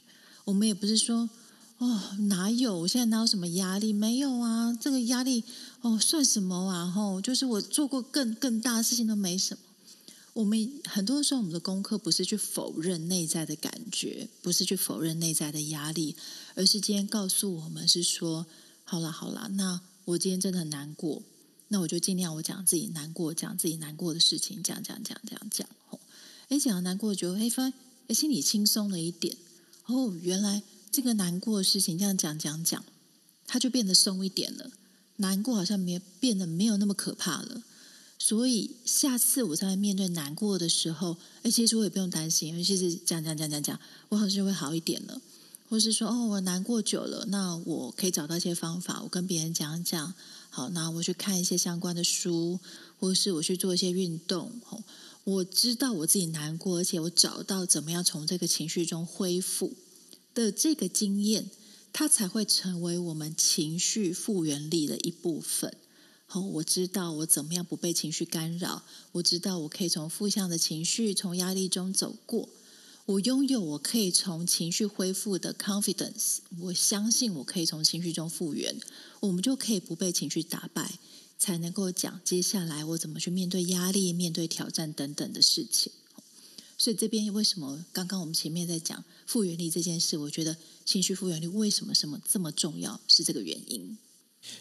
[0.43, 1.29] 我们也不是说。
[1.77, 2.79] 哦，哪有？
[2.79, 3.91] 我现在哪有什么压力？
[3.91, 5.43] 没有啊，这个压力
[5.81, 6.89] 哦，算什么啊？
[6.89, 9.59] 吼，就是我做过更更大的事情都没什么。
[10.35, 16.13] 我们很多时候，我们的功课不是去否认内在的感觉，不是去否认内在的压力，
[16.55, 18.45] 而是今天告诉我们是说，
[18.83, 21.23] 好啦好啦，那我今天真的很难过，
[21.69, 25.67] 那我就尽量我讲自己难过，讲自己难过的事情，讲讲讲讲讲。
[25.87, 26.01] 吼，
[26.49, 27.73] 哎，讲到难过就哎发现，
[28.07, 29.37] 哎，心里轻松了一点。
[29.85, 30.61] 哦，原来。
[30.91, 32.81] 这个难过的事情，这样讲讲讲，
[33.45, 34.71] 它就变得松一点了。
[35.17, 37.63] 难过好像没变得没有那么可怕了。
[38.17, 45.21] 所以下次我在面对难过的时候，哎，其实我也不用担心，因为其实讲讲讲讲讲，我好像会好一点了。
[45.67, 50.13] 或是说，哦，我难过久了，那我可以找到一些方法，我跟别人讲讲。
[50.49, 52.59] 好，那我去看一些相关的书，
[52.99, 54.51] 或是我去做一些运动。
[55.23, 59.73] 我知道我自己难过，而且我找到怎么样从这个情绪中恢复。
[60.35, 61.49] 的这个经验，
[61.91, 65.75] 它才会成为我们情绪复原力的一部分。
[66.27, 68.83] 好，我知道我怎么样不被情绪干扰，
[69.13, 72.49] 我知道我可以从负向的情绪、从压力中走过。
[73.05, 78.75] 我拥有我可以从情绪恢复的 confidence，我相信我可以从情绪中复原，
[79.19, 80.97] 我们就可以不被情绪打败，
[81.37, 85.93] 才能够讲接下来我怎么去面对压力、面对挑战等等的事情。
[86.77, 90.17] 所以这边为什么刚刚我们前面在讲复原力这件事？
[90.17, 92.99] 我觉得情绪复原力为什么什么这么重要？
[93.07, 93.95] 是这个原因。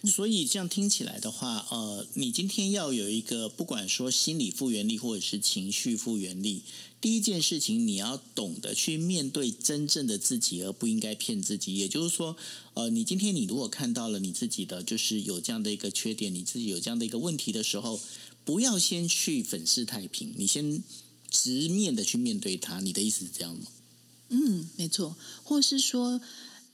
[0.05, 6.63] 所以这样听起来的话，呃，你今天要有一个不管说心理复原力或者是情绪复原力，
[7.01, 11.77] 第一件事情你要懂得去面对真正的自己，而不应该骗自己。
[11.77, 12.37] 也就是说，
[12.75, 17.99] 呃，你今天你如果看到了你自己的就是有这样的一个缺点，你自己有这样的一个问题的时候，
[18.45, 20.85] 不要先去粉饰太平，你先
[21.31, 22.81] 直面的去面对它。
[22.81, 23.67] 你的意思是这样吗？
[24.29, 26.21] 嗯，没错，或是说。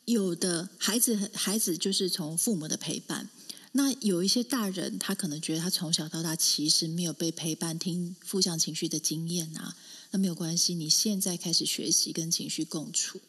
[0.05, 3.29] 有的孩子，孩子就是从父母的陪伴。
[3.73, 9.77] 那有一些大人，他可能觉得他从小到大其实没有被陪伴、听负向情绪的经验啊。
[10.11, 13.21] 那没有关系，你现在开始学习跟情绪共处。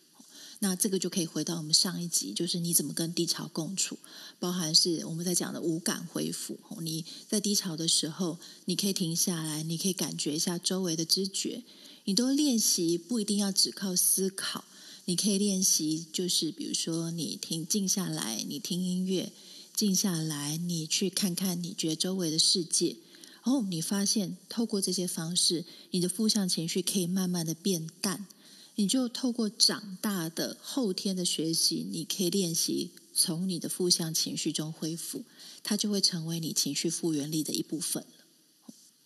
[0.63, 3.97] 那这个就可以回到我们上一集，就是你怎么跟低潮共处，
[4.39, 6.57] 包含是我们在讲的五感恢复。
[6.79, 11.63] 你在低潮的时候，你可以停下来，你可以感觉一下周围的知觉。
[12.05, 14.65] 你都练习，不一定要只靠思考。
[15.05, 19.31] 你可以练习，就是比如说，你停静下来，你听音乐，
[19.75, 22.95] 静下来，你去看看你觉得周围的世界，
[23.43, 28.27] 然后你发现透过这些方式，你的负向情绪可以慢慢的变淡。
[28.75, 35.23] 你就透过长大的后天的学习，你可以练习从你的负向情绪中恢复，
[35.61, 38.05] 它就会成为你情绪复原力的一部分。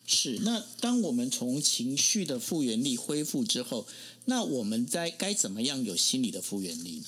[0.07, 3.87] 是，那当我们从情绪的复原力恢复之后，
[4.25, 7.05] 那我们在该怎么样有心理的复原力呢？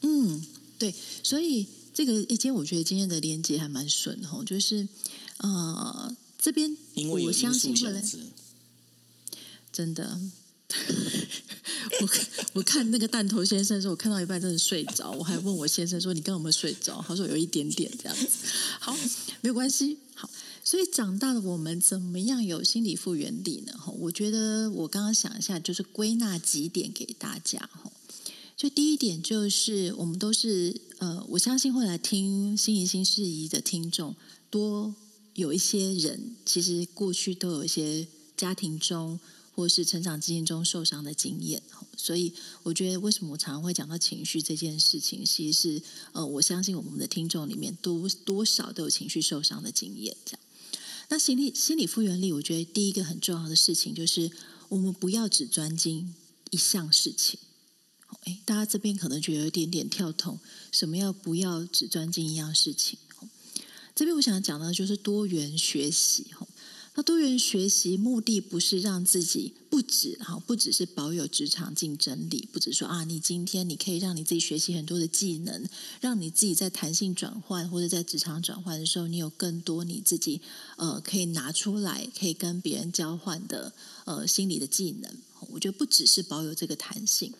[0.00, 0.46] 嗯，
[0.78, 4.88] 对，所以这个今天我觉得今天的连接还蛮顺哈，就是
[5.36, 6.74] 呃这边
[7.10, 8.02] 我相信会来，
[9.70, 10.18] 真的，
[12.00, 12.08] 我
[12.54, 17.04] 我看那个弹头先生说，我看到一半真的睡着，我还问我先生说，你刚刚有没有睡着？
[17.06, 18.26] 他说有一点点这样子，
[18.80, 18.96] 好，
[19.42, 20.30] 没有关系，好。
[20.64, 23.72] 所以长大的我们怎么样有心理复原力呢？
[23.76, 27.90] 哈，我觉得我刚刚想一下，就是归纳几点给大家哈。
[28.56, 34.14] 就第一点就是，我们都是呃，我相信会来听心怡心事宜的听众，
[34.50, 34.94] 多
[35.34, 39.18] 有一些人其实过去都有一些家庭中
[39.56, 41.60] 或是成长经验中受伤的经验。
[41.96, 50.40] 所以我觉得为什么我常常会讲到情绪这件事情，其实是呃，我相信我们的听众里面多多少都有情绪受伤的经验，这样。
[51.08, 54.30] 那心理心理复原力，我觉得第一个很重要的事情就是，
[54.68, 56.14] 我们不要只专精
[56.50, 57.38] 一项事情。
[58.24, 60.38] 哎，大家这边可能觉得有点点跳痛，
[60.70, 62.98] 什么要不要只专精一样事情？
[63.94, 66.26] 这边我想讲的就是多元学习。
[66.94, 75.66] 那多元学习目的不是让自己不止哈，不只是保有职场竞争力，不只说啊，你今天你可以让你自己学习很多的技能，
[76.02, 80.42] 让你自己在弹性转换或者在职场转换的时候，你有更多你自己
[80.76, 83.72] 呃可以拿出来可以跟别人交换的
[84.04, 85.10] 呃心理的技能。
[85.48, 87.32] 我觉得不只是保有这个弹性，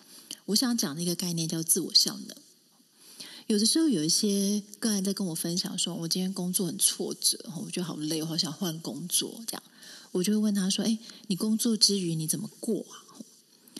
[0.45, 2.35] 我想讲的一个概念叫自我效能。
[3.53, 9.39] 有的时候有一些个案在跟我分享说，我今天工作很挫折，我觉得好累，我好想换工作。
[9.45, 9.61] 这样，
[10.11, 13.21] 我就会问他说：“哎，你工作之余你怎么过啊？”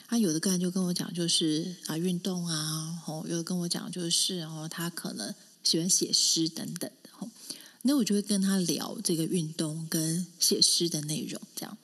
[0.08, 5.34] 他有的个案就跟我讲，就是啊，运动啊，哦，有的跟我讲就是哦，他可能
[5.64, 6.88] 喜欢写诗等等。
[7.82, 11.76] 那我就会跟他聊这个运动跟写诗的内容，这样。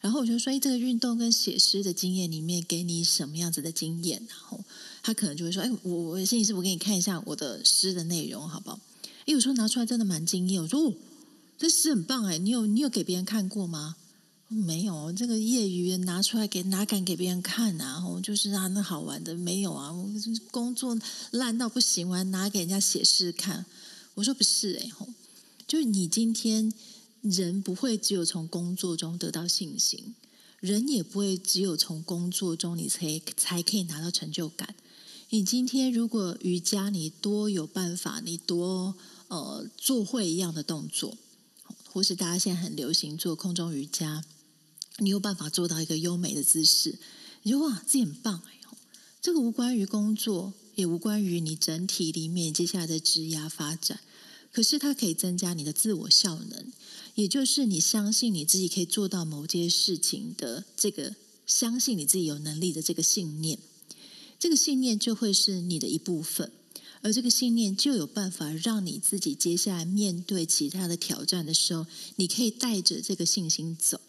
[0.00, 4.64] 然后我就说：“哎，这个运动跟写诗的经验里面，给你什么样子的经验？”然后
[5.02, 8.78] 他可能就会说：“哎，我我心理师，我给你看一下我的诗的内容，好不好？”
[9.26, 10.62] 哎，有时候拿出来真的蛮惊艳。
[10.62, 10.94] 我说：“哦，
[11.58, 13.96] 这诗很棒哎，你有你有给别人看过吗？”
[14.48, 18.06] 没有，这个业余拿出来给哪敢给别人看啊？
[18.06, 19.92] 我就是啊，那好玩的没有啊。
[19.92, 20.08] 我
[20.50, 20.98] 工作
[21.30, 23.64] 烂到不行，我还拿给人家写诗看。
[24.14, 24.90] 我说：“不是哎，
[25.66, 26.72] 就是你今天。”
[27.22, 30.14] 人不会只有从工作中得到信心，
[30.58, 34.74] 人也不会只有从工作中你才才可以拿到成就感。
[35.32, 38.96] 你今天如果瑜伽，你多有办法，你多
[39.28, 41.16] 呃做会一样的动作，
[41.92, 44.24] 或是大家现在很流行做空中瑜伽，
[44.98, 46.98] 你有办法做到一个优美的姿势，
[47.44, 48.58] 你就哇，这很棒哎！
[49.22, 54.00] 这个无关于工作，也无关于你整体里面接下来的职涯发展，
[54.50, 56.72] 可是它可以增加你的自我效能。
[57.14, 61.14] 也就是你相信你自己可以做到某件事情的这个，
[61.46, 63.60] 相信你自己有能力的这个信念，
[64.40, 66.50] 这个信念就会是你的一部分，
[67.02, 74.00] 而这个信念就有办法让你自己接下来面对其他的挑战的时候，你可以带着这个信心走。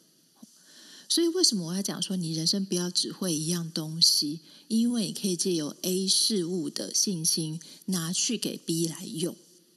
[1.10, 4.40] 所以为什么我要讲说你人生不要只会一样东西？
[4.70, 9.36] 因为你可以借由 A 事物的信心拿去给 B 来用，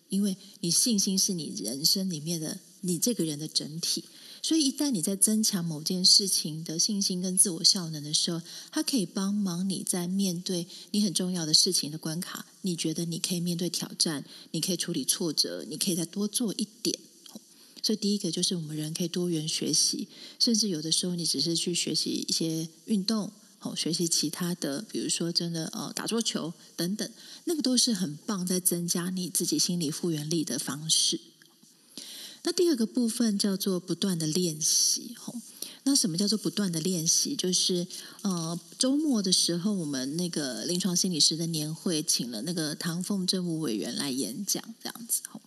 [0.09, 2.61] 因为你信心是你人生里面的。
[2.87, 4.05] 你这个人的整体，
[4.45, 16.99] 所以一旦你在增强某件事情的信心跟自我效能的时候，它可以帮忙你在面对你很重要的事情的关卡，你觉得你可以面对挑战，你可以处理挫折，你可以再多做一点。
[17.83, 20.07] 所以第一个就是我们人可以多元学习，
[20.39, 27.11] 甚至有的时候你只是去学习一些运动，哦，学习其他的，比如说真的呃打桌球等等，
[27.45, 31.19] 那个都是很棒，在增加你自己心理复原力的方式。
[32.45, 35.35] 那第二个部分叫做不断的练习，吼。
[35.87, 37.37] 那什么叫做不断的练习？
[37.37, 37.87] 就是
[38.23, 45.41] 呃，周末的时候，我们那个临床心理师的年会，请了那个唐凤政务委员来演讲，这样子，吼。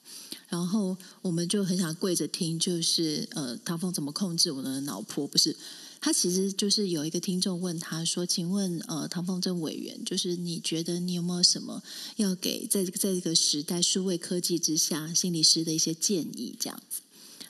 [0.47, 5.27] 然后我们就很想跪着听，就是呃，唐凤怎么控制我的脑波？
[5.27, 5.55] 不是，
[5.99, 11.81] 他其实就是有一个听众问他说：“请问呃，唐凤政委员，就是你觉得你有没有什么
[12.17, 17.01] 要给在这个在这个时代数位科技之下心理师的一些建议？”这样子，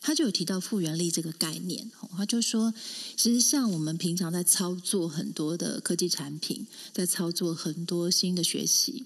[0.01, 2.73] 他就有提到复原力这个概念，他就说，
[3.15, 9.03] 其实像我们平常在操作很多的科技产品，在操作很多新的学习。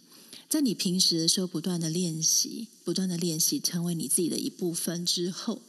[0.48, 5.62] 在你平时的时候，不断的练习，不断的练习，成为你自己的一部分之后，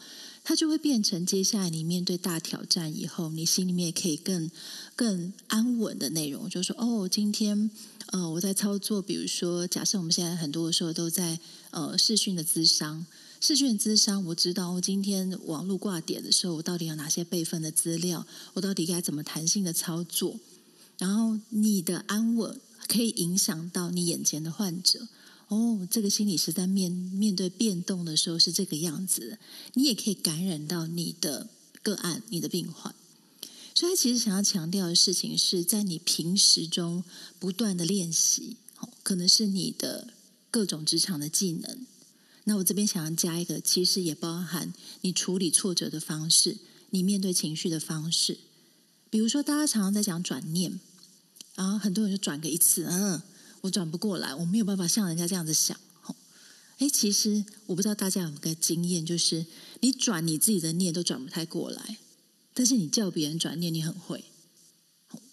[0.45, 4.51] 它就会变成接下来你面对大挑战以后，你心里面可以更
[4.97, 6.49] 更安稳的内容。
[6.49, 7.71] 就是说，哦，今天
[8.07, 11.39] 呃，我在操作，比如说，假设我们现在很多的时候都在
[11.71, 13.07] 呃视讯的咨商，
[13.41, 20.39] 视讯的咨商，我知道，我今天网络挂点的时候，我到底有哪些备份的资料，我到底该怎么弹性的操作，
[20.99, 22.61] 然后你的安稳。
[22.89, 25.07] 可以影响到你眼前的患者
[25.53, 29.39] 哦，这个心理师在面面对变动的时候是这个样子，
[29.75, 31.51] 你也可以感染到你的
[31.83, 32.95] 个案、你的病患。
[33.75, 37.05] 所以，他其实想要强调的事情是在你平时中
[37.39, 38.57] 不断的练习，
[39.03, 40.15] 可能是你的
[40.51, 41.87] 各种职场的技能。
[42.45, 44.73] 那我这边想要加一个，其实也包含
[45.03, 46.57] 你处理挫折的方式，
[46.89, 48.39] 你面对情绪的方式。
[49.11, 50.81] 比如说，大家常常在讲转念。
[51.55, 53.21] 然后很多人就转个一次，嗯，
[53.63, 55.77] 我转不过来，我没有办法像人家这样子想。
[56.79, 59.47] 哎，其实我不知道大家有没有个经验，就是
[59.81, 61.99] 你转你自己的念都转不太过来，
[62.55, 64.25] 但是你叫别人转念，你很会。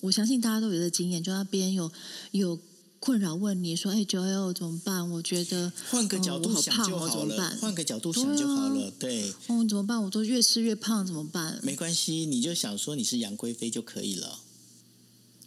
[0.01, 1.91] 我相信大家都有这个经验，就那边有
[2.31, 2.59] 有
[2.99, 5.09] 困扰问你说：“哎，Joel 怎么办？
[5.09, 7.57] 我觉得换个角度想就好了？
[7.59, 8.91] 换个角度想就好了。
[8.99, 10.03] 对，对哦，怎么办？
[10.03, 11.59] 我都越吃越胖，怎么办？
[11.63, 14.41] 没关系，你就想说你是杨贵妃就可以了。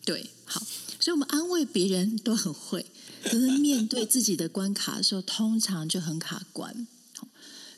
[0.04, 0.60] 对，好，
[1.02, 2.86] 所以我们安慰别人都很会，
[3.26, 6.86] 可是面对自己的关卡的时候，通常就很卡关。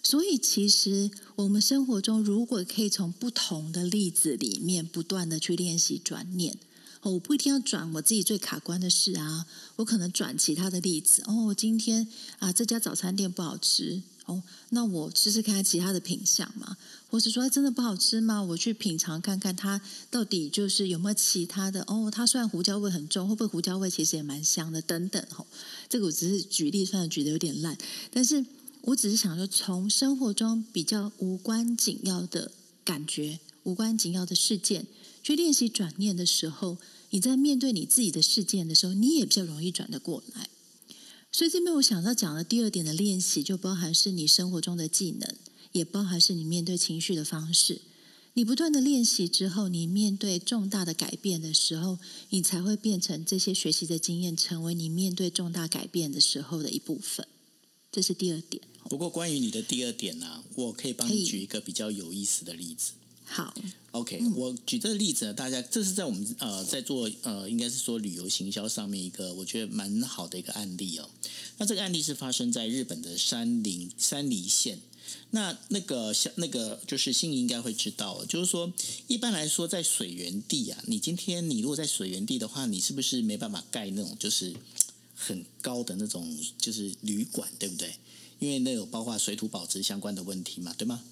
[0.03, 6.59] 所以，其实我们生活中如果可以从不同的例子里面不断的去练习转念，
[7.01, 9.47] 我不一定要转我自己最卡关的事啊，
[9.77, 11.23] 我可能转其他的例子。
[11.27, 12.07] 哦，今天
[12.41, 14.03] 啊，这家早餐店不好吃。
[14.27, 16.77] 哦，那我试试看其他的品相嘛，
[17.15, 18.43] 或是说真的不好吃吗？
[18.43, 22.11] 我去品尝看看它到底就是有没有其他的哦。
[22.11, 24.83] 它虽然胡椒味很重，会不会胡椒味其实也蛮香的？
[24.83, 25.47] 等等，吼，
[25.89, 27.79] 这个我只是举例，虽然举得有点烂，
[28.11, 28.45] 但是
[28.81, 32.51] 我只是想说，从生活中比较无关紧要的
[32.85, 34.89] 感觉、无关紧要的事件
[35.23, 36.79] 去练习转念的时候，
[37.11, 40.49] 你在面对你自己的事件的时候，你也比较容易转得过来。
[41.31, 45.33] 所以这边我想要讲的第二点的练习，就包含是你生活中的技能，
[45.75, 47.83] 也包含是你面对情绪的方式。
[48.37, 51.99] 你不断的练习之后，你面对重大的改变的时候，
[52.31, 57.27] 你才会变成这些学习的经验，成为你面对重大改变的时候的一部分。
[57.93, 58.63] 这是第二点。
[58.89, 62.93] 不过，关于你的第二点呢、啊，我可以帮你举一个比较有意思的例子。
[63.25, 63.55] 好
[63.93, 71.09] ，OK，我举这个例子呢，大家这是在我们呃在做呃，应该是说旅游行销上面一个我觉得蛮好的一个案例哦。
[71.59, 74.81] 那这个案例是发生在日本的山林山梨县。
[75.31, 78.73] 那那个像那个就是心仪应该会知道，就是说
[79.07, 84.55] 一般来说在水源地啊，你今天你如果在水源地的话，你是不是没办法盖那种就是
[85.15, 87.95] 很高的那种就是旅馆，对不对？
[88.41, 91.03] 因为那有包括水土保持相关的问题嘛，对吗？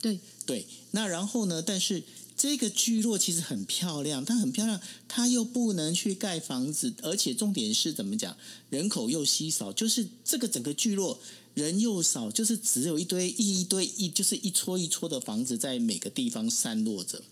[0.00, 1.60] 对对，那然后呢？
[1.60, 2.02] 但是
[2.38, 8.36] 这个聚落其实很漂亮，它很漂亮，它又不能去盖房子，而且重点是怎么讲？
[8.70, 11.18] 人口又稀少，就是这个整个聚落
[11.54, 17.22] 人又少，就是只有一堆一堆一，就是一撮一撮的房子在每个地方散落着。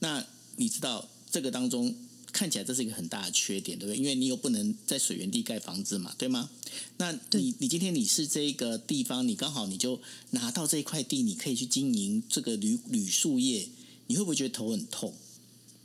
[0.00, 0.24] 那
[0.56, 1.94] 你知道这个当中？
[2.32, 3.98] 看起来这是一个很大的缺点，对不对？
[3.98, 6.48] 因为你又不能在水源地盖房子嘛，对吗？
[6.96, 10.00] 那你你今天你是这个地方，你刚好你就
[10.30, 13.68] 拿到这一块地，你可以去经营这个旅旅宿业，
[14.12, 15.14] 你会不会觉得头很痛？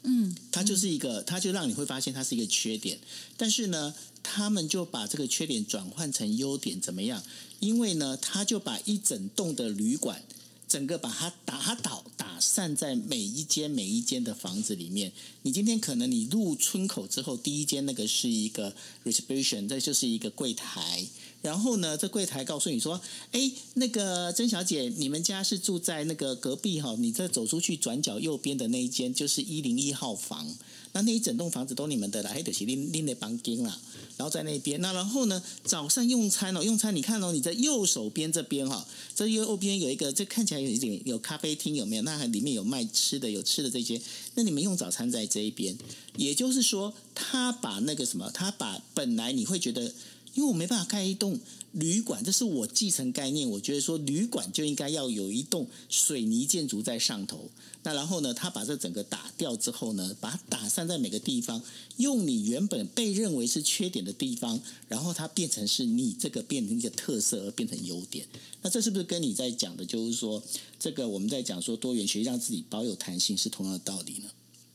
[0.03, 2.99] 嗯，它就是一个，它就让你会发现它是一个缺点。
[3.37, 7.23] 但是呢，他们就把这个缺点转换成优点，怎么样？
[7.61, 10.23] 因为呢，他就把一整栋的旅馆，
[10.67, 12.27] 整个把它打倒打。
[12.39, 15.11] 散在每一间每一间的房子里面。
[15.41, 21.03] 你今天可能你入村口之后，第一间那个是一个 reception，这就是一个柜台。
[21.43, 22.99] 然后呢，这柜台告诉你说
[23.31, 26.95] ：“哎，那个曾小姐，你们家是住在那个隔壁哈？
[26.97, 30.57] 你这走出去转角右边的那一间就是一零一号房。
[30.93, 33.79] 那那一整栋房子都你们的了，还得是拎拎的房间啦。
[34.17, 38.85] 然后在那边，那然后呢，早上用餐哦，用餐你看哦，你在右手边这边哈，
[39.15, 42.01] 这右边有一个，这看起来有一点有咖啡厅有没有？
[42.01, 44.01] 那里面有卖吃的，有吃的这些。
[44.33, 45.77] 那你们用早餐在这一边，
[46.15, 49.93] 也就是说，他把那个什么，他把本来你会觉得。”
[50.37, 51.39] 因为我没办法盖一栋
[51.71, 53.49] 旅馆，这是我继承概念。
[53.49, 57.49] 我觉得说旅馆就应该要有一栋水泥建筑在上头。
[57.81, 61.63] 那然后呢，他把这整个打掉之后呢，把它打散在每个地方，
[61.97, 68.27] 用你原本被认为是缺点的地方，然后它变成是你这个变成一个特色而变成优点。
[68.61, 70.43] 那这是不是跟你在讲的，就是说
[70.79, 74.29] 这个我们在讲说多元学习让自己保有弹性是同样的道理呢？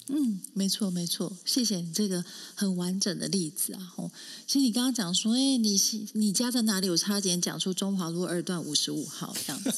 [0.08, 2.24] 嗯，没错没错，谢谢你这个
[2.54, 3.92] 很完整的例子啊！
[3.96, 4.10] 哦，
[4.46, 5.80] 其实你刚刚讲说，哎，你
[6.14, 6.90] 你家在哪里？
[6.90, 9.70] 我差点讲出中华路二段五十五号这样子，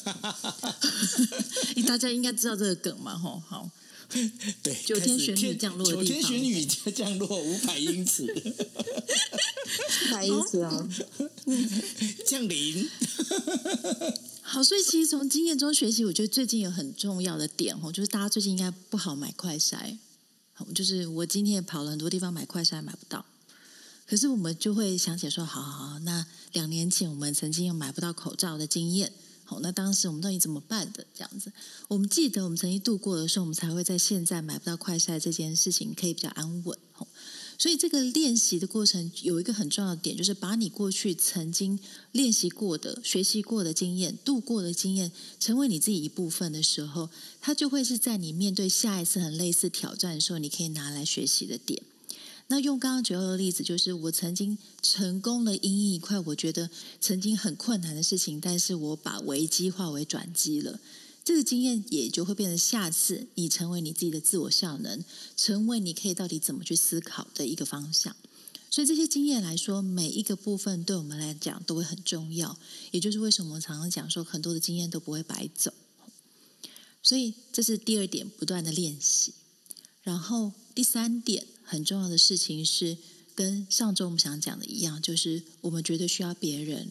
[1.85, 3.17] 大家应该知道这个梗嘛？
[3.17, 3.69] 吼，好，
[4.63, 8.23] 对，九天玄女降落的地方，九天玄女降落五百英尺，
[10.07, 10.89] 五百英尺啊，
[12.25, 12.89] 降临。
[14.41, 19.97] 好，所以其实从经验中学习，我觉得最近有很重要的点哦，就是大家最近应该不好买快筛。
[20.73, 23.25] 就是我今天也跑了很多地方买快筛买不到，
[24.07, 29.11] 可是我们就会想起说，好好好，那两年前我们曾经有买不到口罩的经验，
[29.43, 31.05] 好，那当时我们到底怎么办的？
[31.13, 31.51] 这样子，
[31.87, 36.77] 我们记得我们曾经度过的时候，我们才会在现在买不到快筛这件事情可以比较安稳。
[37.57, 41.79] 所以这个练习的过程有一个很重要的点，就是把你过去曾经
[42.11, 47.09] 练习过的、学习过的经验、度过的经验，成为你自己一部分的时候，
[47.41, 51.81] 它就会是在你面对下一次很类似挑战的时候，你可以拿来学习的点。
[52.47, 56.69] 那用刚刚举到的例子，就是我曾经成功了因应一块我觉得
[57.01, 60.79] 曾经很困难的事情，但是我把危机化为转机了。
[61.25, 65.03] 这个经验也就会变成下次你成为你自己的自我效能，
[65.35, 68.15] 成为你可以到底怎么去思考的一个方向。
[68.69, 72.57] 所以这些经验来说，每一个部分对我们来讲都会很重要。
[72.91, 75.73] 也就是为什么我们常常讲说，很多的经验都不会白走。
[77.01, 79.33] 所以这是第二点，不断的练习。
[80.03, 82.97] 然后第三点很重要的事情是，
[83.33, 86.89] 跟上周我们想讲的一样，就是我们绝对需要别人。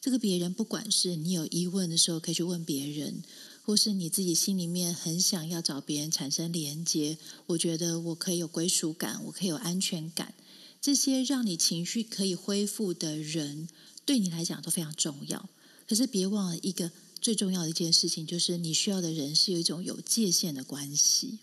[0.00, 3.22] 这个别人，不管是你有疑问的时候，可以去问别人。
[3.64, 10.34] 或是你自己心里面很想要找别人产生连接，我觉得我可以有归属感，我可以有安全感，
[10.80, 13.68] 这些让你情绪可以恢复的人，
[14.04, 15.48] 对你来讲都非常重要。
[15.88, 21.40] 可是别忘了一个最重要的一件事情，就是你需要的人是有一种有界限的关系。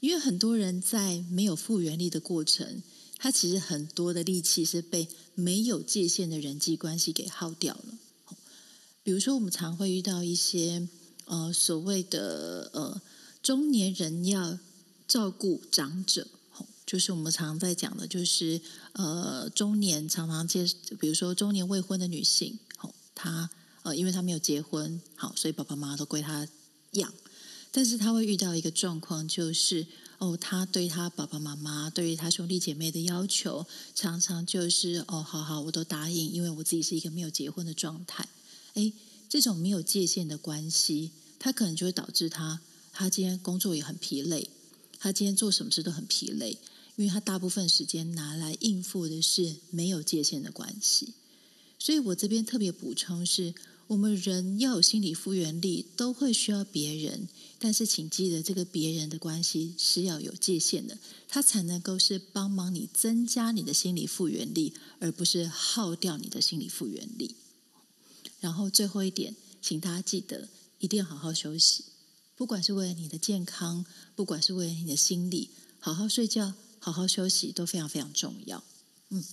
[0.00, 2.82] 因为很多人在没有复原力的过程，
[3.18, 7.98] 他其实很多的力气是被没有界限的人际关系给耗掉了。
[9.02, 10.88] 比如说，我们常会遇到一些。
[11.28, 13.02] 呃，所谓的呃
[13.42, 14.60] 中年人要
[15.08, 16.28] 照顾长者，
[16.86, 18.60] 就是我们常在讲的，就是
[18.92, 20.64] 呃中年常常接，
[21.00, 23.50] 比如说中年未婚的女性，哦，她
[23.82, 26.46] 呃因为她没有结婚，好，所以爸爸妈妈都归她
[26.92, 27.12] 养，
[27.72, 29.84] 但是她会遇到一个状况，就是
[30.18, 38.28] 哦，他对他爸爸妈妈，对于他兄弟姐妹的要求，常常就是哦，好好，我都答应，因为我自己是一个没有结婚的状态，
[38.74, 38.92] 哎。
[39.28, 41.10] 这种没有界限的关系，
[41.40, 42.60] 他可能就会导致他，
[42.92, 44.48] 他今天工作也很疲累，
[45.00, 46.56] 他今天做什么事都很疲累，
[46.94, 51.12] 因为他大部分时间拿来应付的是没有界限的关系。
[51.76, 53.52] 所以我这边特别补充是，
[53.88, 57.28] 我们人要有心理复原力，都会需要别人，
[57.58, 67.36] 但是请记得这个别人的关系是要有界限的，他才能够是帮忙你增加你的心理复原力，而不是耗掉你的心理复原力。
[68.40, 70.48] 然后最后一点，请大家记得
[70.80, 71.84] 一定要好好休息，
[72.34, 78.64] 不管是为了你的健康，不管是为了你的心理，好好睡觉，好好休息都非常非常重要。
[79.10, 79.24] 嗯。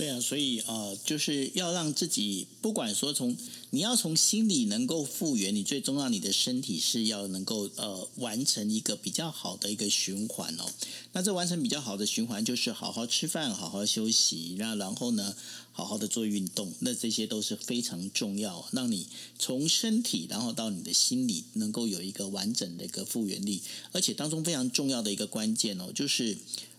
[0.00, 3.36] 对啊，所以呃，就是要让自己，不管说从
[3.68, 10.64] 你要从心里能够复原，你最重要，你的身体是要能够呃完成一个比较好的一个循环哦。
[11.12, 15.36] 那这完成比较好的循环，就是好好吃饭，好好休息，那然后呢，
[15.70, 19.06] 好好的做运动，那这些都是非常重要，让你
[19.38, 23.60] 从身体然后到你的心理能够有一个完整的一个复原力，
[23.92, 26.38] 而且当中非常重要的一个关键哦，就是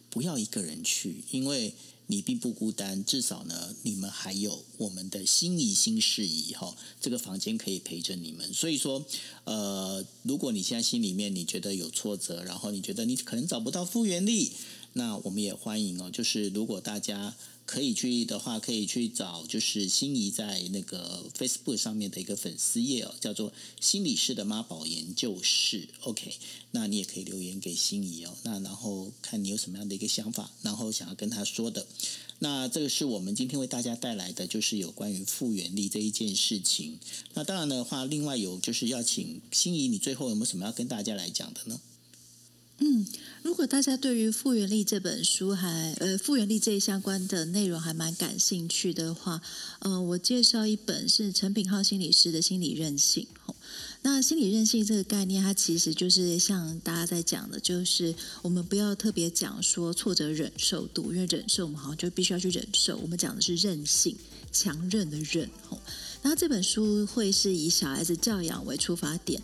[0.09, 1.76] 不要一个人去，因为。
[2.12, 8.53] 你并不孤单，至少呢，你们还有我们的心仪新事宜哈，这个房间可以陪着你们。
[8.53, 9.05] 所以说，
[9.45, 14.51] 呃，如果你现在心里面你觉得有挫折，然后你觉得你可能找不到复原力，
[14.93, 16.09] 那我们也欢迎哦。
[16.11, 17.35] 就是如果大家。
[17.63, 25.87] 可以去的话，可以去找就是心仪在那个 Facebook 上面的一个粉丝页哦，叫做心理师的妈宝研究室。
[26.01, 26.35] OK，
[26.71, 28.35] 那你也可以留言给心仪哦。
[28.43, 31.87] 那然后看你有什么样的一个想法，然后想要跟他说的。
[32.39, 36.99] 那这个是我们今天为大家带来的，就是有关于复原力这一件事情。
[37.35, 41.79] 那当然的话，另外有就是要请心仪，你最后有没有什么要跟大家来讲的呢？
[42.84, 43.05] 嗯，
[43.43, 49.39] 如果大家对于复原力这本书还呃复原力这一相关的内容还蛮感兴趣的话，
[49.82, 53.27] 呃，我介绍一本是陈品浩心理师的《心理韧性》。
[54.01, 62.97] 那心理韧性这个概念，它其实就是像大家在讲的，就是我们不要特别讲说挫折忍受度，因为忍受我们好像就必须要去忍受。
[62.97, 64.15] 我们讲的是韧性，
[64.51, 65.47] 强韧的韧。
[66.23, 69.39] 然后这本书会是以小孩子教养为出发点。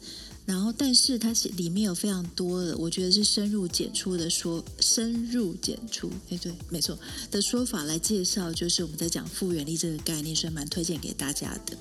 [0.48, 6.98] 然后，但是它里面有非常多的，我觉得是深入浅出的说，深入浅出，哎，对，没错
[7.30, 11.78] 的说法来介绍，就是我们在讲复原力这个概念，所以蛮推荐给大家的。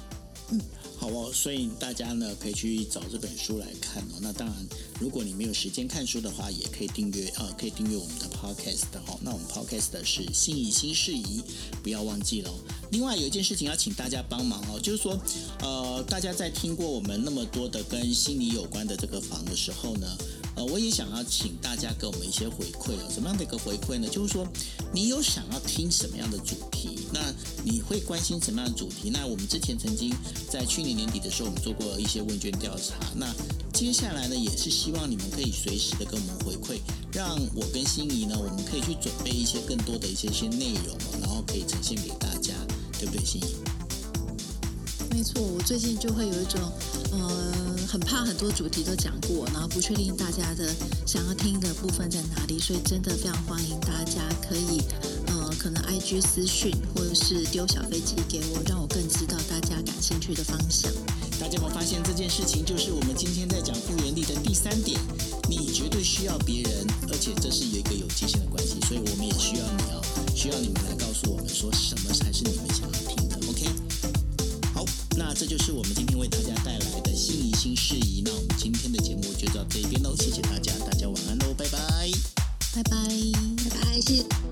[0.50, 0.60] 嗯，
[0.96, 4.18] 好哦，所以大家呢可以去找这本书来看哦。
[4.20, 4.56] 那当然，
[5.00, 9.18] 如果你没有时间看书的话，也可以订阅啊、呃，可以订阅我们的 Podcast 哦。
[9.22, 11.40] 那我们 Podcast 的是心仪新事宜，
[11.84, 12.50] 不要忘记了。
[12.91, 15.18] 另外有一件事情要请大家帮忙哦，就是说，
[15.61, 20.07] 呃，大家在听过我们那么多的跟心理有关的这个房的时候呢，
[20.55, 23.11] 呃，我也想要请大家给我们一些回馈哦。
[23.12, 24.09] 什么样的一个回馈呢？
[24.09, 24.47] 就是说，
[24.93, 26.99] 你有想要听什么样的主题？
[27.12, 27.20] 那
[27.64, 29.11] 你会关心什么样的主题？
[29.11, 30.14] 那我们之前曾经
[30.51, 32.95] 在去年年底的时候，我们做过一些问卷调查。
[33.14, 33.32] 那
[33.72, 36.80] 接下来呢，也是希望你们可以随时的跟我们回馈，
[37.12, 42.55] 让我跟心仪呢，我们可以去准备一些更多的一些些内容，然后可以呈现给大家。
[43.11, 43.40] 对不对，心？
[45.11, 46.61] 没错，我最近就会有一种，
[47.12, 50.68] 呃，很怕很多主题都讲过，然后不确定大家的
[51.07, 54.82] 想要听的部分在哪里，所以真的非常欢迎大家可以，
[55.28, 60.92] 呃，可能 IG 私讯或者是丢小飞机给我，让我更知道大家感兴趣的方向。
[61.40, 65.00] 大家有没有发现这件事情，就是我们今天在讲复原力的第三点，
[65.48, 70.02] 你绝对需要别人，而且这是有一个有界限的关系，所以我们也需要你哦，
[70.34, 72.65] 需要你们来告诉我们说什么才是你
[75.16, 75.34] 们想。
[75.34, 78.22] 这就是我们今天为大家带来的心仪新事宜。
[78.24, 81.78] 那我们今天的节目就到这边喽，谢谢大家，大家晚安喽，拜拜，
[82.74, 84.45] 拜拜，拜拜，谢谢。